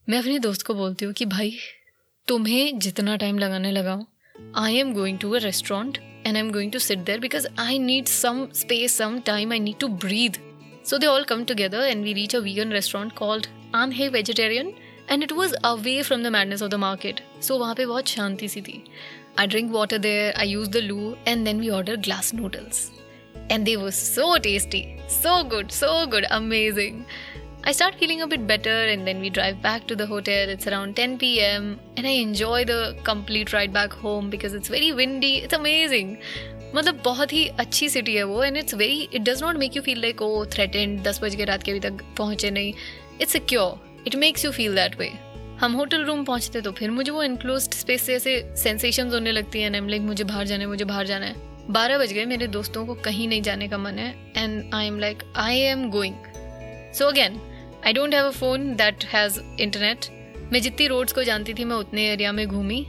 मैं 0.06 0.18
अपने 0.18 0.38
दोस्त 0.38 0.62
को 0.62 0.74
बोलती 0.74 1.04
हूँ 1.04 1.12
कि 1.12 1.24
भाई 1.26 1.56
तुम्हें 2.28 2.78
जितना 2.78 3.16
टाइम 3.16 3.38
लगाने 3.38 3.70
लगाओ 3.72 4.04
I 4.56 4.76
am 4.76 4.92
going 4.94 5.18
to 5.18 5.30
a 5.30 5.38
restaurant 5.38 5.98
and 5.98 6.36
I 6.36 6.40
am 6.40 6.50
going 6.52 6.72
to 6.72 6.78
sit 6.78 6.98
there 6.98 7.20
because 7.20 7.48
I 7.58 7.78
need 7.78 8.06
some 8.08 8.46
space 8.54 8.96
some 8.98 9.18
time 9.26 9.52
I 9.52 9.58
need 9.60 9.78
to 9.80 9.88
breathe 9.98 10.36
So 10.90 10.98
they 10.98 11.06
all 11.06 11.24
come 11.30 11.44
together 11.44 11.86
and 11.86 12.04
we 12.04 12.12
reach 12.12 12.36
a 12.36 12.38
vegan 12.48 12.72
restaurant 12.72 13.12
called 13.18 13.46
um 13.74 13.90
hey 13.92 14.08
vegetarian 14.18 14.72
and 15.10 15.22
it 15.22 15.32
was 15.32 15.54
away 15.64 16.00
from 16.02 16.22
the 16.22 16.32
madness 16.38 16.62
of 16.62 16.70
the 16.70 16.74
market 16.86 17.20
so 17.42 17.58
वहाँ 17.58 17.74
पे 17.74 17.86
बहुत 17.86 18.08
शांति 18.08 18.48
सी 18.48 18.60
थी 18.60 18.82
I 19.40 19.46
drink 19.46 19.72
water 19.72 20.00
there, 20.00 20.32
I 20.34 20.42
use 20.42 20.68
the 20.68 20.80
loo, 20.82 21.16
and 21.24 21.46
then 21.46 21.60
we 21.60 21.70
order 21.70 21.96
glass 21.96 22.32
noodles. 22.32 22.90
And 23.50 23.64
they 23.64 23.76
were 23.76 23.92
so 23.92 24.36
tasty, 24.36 25.00
so 25.06 25.44
good, 25.44 25.70
so 25.70 26.08
good, 26.08 26.26
amazing. 26.32 27.06
I 27.62 27.70
start 27.70 27.94
feeling 27.94 28.22
a 28.22 28.26
bit 28.26 28.48
better, 28.48 28.74
and 28.88 29.06
then 29.06 29.20
we 29.20 29.30
drive 29.30 29.62
back 29.62 29.86
to 29.86 29.94
the 29.94 30.06
hotel. 30.06 30.48
It's 30.48 30.66
around 30.66 30.96
10 30.96 31.18
pm, 31.18 31.78
and 31.96 32.04
I 32.04 32.14
enjoy 32.24 32.64
the 32.64 32.96
complete 33.04 33.52
ride 33.52 33.72
back 33.72 33.92
home 33.92 34.28
because 34.28 34.54
it's 34.54 34.66
very 34.68 34.92
windy. 34.92 35.36
It's 35.36 35.54
amazing. 35.54 36.18
मतलब 36.75 37.01
बहुत 37.05 37.33
ही 37.33 37.45
अच्छी 37.59 37.89
city 37.89 38.15
है 38.15 38.23
वो 38.23 38.43
and 38.43 38.57
it's 38.57 38.73
very 38.73 39.07
it 39.13 39.21
does 39.21 39.41
not 39.43 39.57
make 39.57 39.75
you 39.75 39.81
feel 39.81 40.01
like 40.01 40.21
oh 40.21 40.45
threatened 40.53 41.01
दस 41.03 41.21
बज 41.23 41.35
के 41.35 41.45
रात 41.45 41.63
के 41.63 41.71
अभी 41.71 41.79
तक 41.79 42.03
पहुँचे 42.17 42.51
नहीं। 42.51 42.73
It's 43.21 43.31
secure 43.33 44.03
it 44.07 44.15
makes 44.15 44.45
you 44.45 44.51
feel 44.51 44.75
that 44.75 44.99
way 44.99 45.11
हम 45.59 45.73
होटल 45.73 46.03
रूम 46.05 46.23
पहुँचते 46.25 46.61
तो 46.61 46.71
फिर 46.71 46.91
मुझे 46.91 47.11
वो 47.11 47.23
इनक्लोज 47.23 47.69
स्पेस 47.73 48.01
से 48.01 48.15
ऐसे 48.15 48.41
सेंसेशन 48.57 49.09
होने 49.09 49.31
लगती 49.31 49.61
है 49.61 49.75
एंड 49.75 49.89
लाइक 49.89 50.01
मुझे 50.01 50.23
बाहर 50.23 50.45
जाना 50.45 50.63
है, 50.63 50.69
मुझे 50.69 50.85
बाहर 50.85 51.05
जाना 51.07 51.25
है। 51.25 51.35
बारह 51.69 51.97
बज 51.97 52.13
गए, 52.13 52.25
मेरे 52.25 52.47
दोस्तों 52.47 52.85
को 52.85 52.93
कहीं 52.95 53.27
नहीं 53.27 53.41
जाने 53.41 53.67
का 53.67 53.77
मन 53.77 53.99
है 53.99 54.09
and 54.37 54.73
I 54.73 54.87
am 54.87 54.99
like 54.99 55.23
I 55.37 55.59
am 55.59 55.89
going 55.89 56.15
so 56.95 57.07
again 57.07 57.39
I 57.85 57.93
don't 57.93 58.13
have 58.13 58.25
a 58.25 58.31
phone 58.31 58.75
that 58.75 59.05
has 59.13 59.39
internet 59.61 60.05
मैं 60.51 60.61
जितनी 60.61 60.87
रोड्स 60.87 61.13
को 61.13 61.23
जानती 61.23 61.53
थी, 61.53 61.63
मैं 61.63 61.75
उतने 61.75 62.09
एरिया 62.09 62.31
में 62.31 62.45
घूमी। 62.47 62.85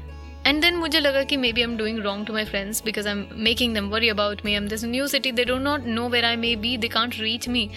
एंड 0.47 0.61
देन 0.63 0.77
मुझे 0.77 1.01
लगा 1.01 1.23
कि 1.23 1.37
maybe 1.53 1.63
am 1.63 1.77
doing 1.77 1.99
wrong 2.05 2.27
to 2.27 2.33
my 2.33 2.45
friends 2.45 2.83
because 2.85 3.09
I 3.09 3.13
am 3.13 3.27
making 3.45 3.75
them 3.75 3.89
worry 3.91 4.09
about 4.09 4.45
me 4.45 4.55
in 4.55 4.69
this 4.69 4.85
new 4.85 5.07
city 5.07 5.33
they 5.33 5.45
don't 5.45 5.63
not 5.63 5.87
know 5.87 6.09
where 6.09 6.25
I 6.25 6.37
may 6.37 6.55
be 6.57 6.77
they 6.77 6.89
can't 6.89 7.15
reach 7.21 7.49
me 7.49 7.69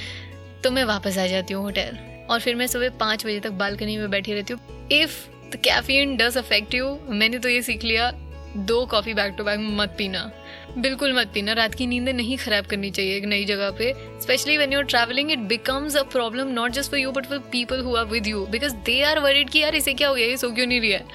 तो 0.63 0.71
मैं 0.71 0.83
वापस 0.85 1.17
आ 1.17 1.25
जाती 1.27 1.53
हूँ 1.53 1.63
hotel 1.63 1.97
और 2.29 2.39
फिर 2.39 2.55
मैं 2.55 2.67
सुबह 2.67 2.89
पाँच 2.99 3.25
बजे 3.25 3.39
तक 3.39 3.51
बालकनी 3.59 3.97
में 3.97 4.09
बैठी 4.11 4.33
रहती 4.33 4.53
हूँ. 4.53 4.87
If 4.93 5.13
the 5.51 5.59
caffeine 5.65 6.15
does 6.17 6.37
affect 6.37 6.73
you 6.75 6.97
मैंने 7.09 7.39
तो 7.39 7.49
ये 7.49 7.61
सीख 7.61 7.83
लिया, 7.83 8.11
दो 8.57 8.85
कॉफ़ी 8.85 9.13
बैक 9.13 9.33
टू 9.37 9.43
बैक 9.43 9.59
मत 9.79 9.95
पीना. 9.97 10.31
बिल्कुल 10.77 11.13
मत 11.13 11.31
पीना. 11.33 11.53
रात 11.53 11.75
की 11.75 11.87
नींद 11.87 12.09
नहीं 12.09 12.37
खराब 12.37 12.65
करनी 12.65 12.91
चाहिए 12.91 13.15
एक 13.17 13.25
नई 13.25 13.45
जगह 13.45 13.71
पे. 13.77 13.93
Specially 14.21 14.57
when 14.57 14.73
you're 14.73 14.83
travelling 14.85 15.31
it 15.31 15.39
becomes 15.49 15.95
a 15.95 16.03
problem 16.11 16.47
not 16.53 16.71
just 16.71 16.91
for 16.91 16.99
you 16.99 17.11
but 17.11 17.25
for 17.25 17.39
people 17.51 17.81
who 17.81 17.95
are 17.95 18.05
with 18.05 18.27
you 18.27 18.45
because 18.51 18.75
they 18.85 19.01
are 19.03 19.19
worried 19.19 19.49
कि 19.49 19.59
यार 19.59 19.75
इसे 19.75 19.93
क्या 19.93 20.07
हो 20.07 20.15
गया? 20.15 20.27
ये 20.27 20.37
सो 20.37 20.51
क्यों 20.51 20.67
नहीं 20.67 20.81
रही 20.81 20.91
है? 20.91 21.05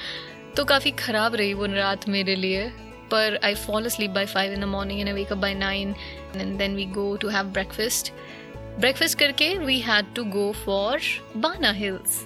तो 0.57 0.65
काफ़ी 0.65 0.91
ख़राब 0.99 1.35
रही 1.35 1.55
वो 1.55 1.67
रात 1.67 2.09
मेरे 2.09 2.35
लिए 2.37 2.67
पर 3.11 3.39
I 3.45 3.55
follow 3.55 3.89
sleep 3.89 4.11
by 4.11 4.27
five 4.27 4.53
in 4.53 4.61
the 4.61 4.65
morning 4.75 5.01
and 5.01 5.13
wake 5.15 5.33
up 5.33 5.39
by 5.39 5.55
nine 5.55 5.95
and 6.37 6.57
then 6.59 6.75
we 6.77 6.85
go 6.99 7.15
to 7.23 7.29
have 7.29 7.53
breakfast 7.53 8.13
breakfast 8.81 9.19
करके 9.19 9.57
we 9.59 9.79
had 9.89 10.15
to 10.17 10.25
go 10.37 10.51
for 10.65 11.01
Bana 11.37 11.73
Hills 11.81 12.25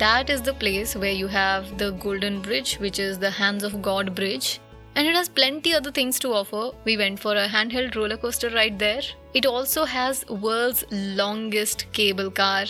that 0.00 0.28
is 0.30 0.42
the 0.46 0.52
place 0.54 0.94
where 0.94 1.12
you 1.12 1.26
have 1.26 1.70
the 1.78 1.86
golden 2.02 2.34
bridge 2.40 2.74
which 2.82 2.98
is 3.04 3.16
the 3.18 3.30
hands 3.38 3.64
of 3.64 3.72
god 3.82 4.10
bridge 4.14 4.50
and 4.94 5.08
it 5.08 5.16
has 5.16 5.28
plenty 5.28 5.72
other 5.74 5.90
things 5.90 6.20
to 6.24 6.30
offer 6.32 6.60
we 6.84 6.96
went 6.96 7.18
for 7.18 7.32
a 7.36 7.48
handheld 7.48 7.96
roller 7.96 8.16
coaster 8.16 8.50
ride 8.50 8.78
there 8.78 9.02
it 9.40 9.48
also 9.52 9.84
has 9.84 10.24
world's 10.44 10.84
longest 10.92 11.84
cable 11.92 12.30
car 12.30 12.66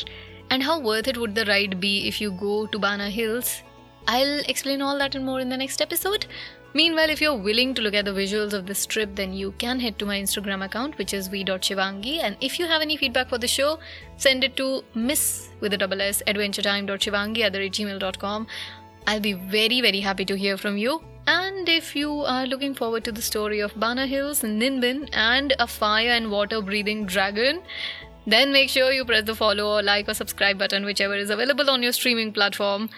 and 0.51 0.63
how 0.63 0.79
worth 0.81 1.09
it 1.09 1.19
would 1.19 1.35
the 1.35 1.45
ride 1.45 1.79
be 1.79 1.93
if 2.09 2.23
you 2.23 2.31
go 2.45 2.55
to 2.67 2.79
bana 2.79 3.11
hills 3.11 3.53
i'll 4.07 4.41
explain 4.49 4.83
all 4.83 4.99
that 4.99 5.15
and 5.15 5.25
more 5.25 5.41
in 5.41 5.49
the 5.49 5.57
next 5.57 5.81
episode 5.81 6.27
Meanwhile, 6.73 7.11
if 7.11 7.21
you're 7.21 7.37
willing 7.37 7.75
to 7.75 7.83
look 7.83 7.95
at 7.95 8.05
the 8.05 8.13
visuals 8.13 8.53
of 8.53 8.65
this 8.67 8.87
trip, 8.87 9.17
then 9.17 9.33
you 9.33 9.53
can 9.59 9.81
head 9.81 9.99
to 9.99 10.07
my 10.07 10.21
Instagram 10.21 10.65
account, 10.65 10.97
which 10.99 11.13
is 11.13 11.27
v.shivangi. 11.27 12.19
And 12.23 12.37
if 12.41 12.61
you 12.61 12.67
have 12.67 12.81
any 12.81 12.97
feedback 12.97 13.29
for 13.29 13.39
the 13.39 13.49
show, 13.49 13.81
send 14.19 14.45
it 14.45 14.57
to 14.57 14.85
miss 14.95 15.49
with 15.59 15.73
a 15.73 15.77
double 15.77 16.01
s 16.01 16.23
adventuretime.shivangi 16.29 17.41
at 17.41 17.53
the 17.55 17.69
gmail.com. 17.69 18.47
I'll 19.09 19.21
be 19.21 19.33
very, 19.33 19.81
very 19.81 19.99
happy 19.99 20.25
to 20.27 20.37
hear 20.37 20.57
from 20.57 20.79
you. 20.79 21.03
And 21.27 21.69
if 21.69 21.97
you 21.97 22.21
are 22.21 22.47
looking 22.47 22.75
forward 22.75 23.03
to 23.05 23.13
the 23.13 23.23
story 23.23 23.59
of 23.59 23.79
Bana 23.79 24.07
Hills, 24.07 24.43
Ninbin, 24.43 25.09
and 25.13 25.55
a 25.59 25.67
fire 25.67 26.11
and 26.11 26.31
water 26.31 26.63
breathing 26.63 27.05
dragon, 27.05 27.63
then 28.27 28.53
make 28.53 28.69
sure 28.69 28.93
you 28.93 29.05
press 29.05 29.25
the 29.25 29.35
follow 29.35 29.79
or 29.79 29.83
like 29.83 30.09
or 30.09 30.15
subscribe 30.15 30.59
button, 30.59 30.85
whichever 30.85 31.15
is 31.15 31.31
available 31.31 31.69
on 31.69 31.83
your 31.83 31.93
streaming 31.93 32.33
platform. 32.33 32.91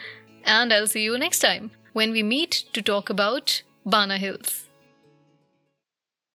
And 0.45 0.73
I'll 0.73 0.87
see 0.87 1.03
you 1.03 1.19
next 1.19 1.41
time 1.41 1.71
when 1.93 2.13
we 2.13 2.23
meet 2.23 2.65
to 2.73 2.83
talk 2.83 3.11
about 3.11 3.63
Bana 3.85 4.19
Hills. 4.19 4.62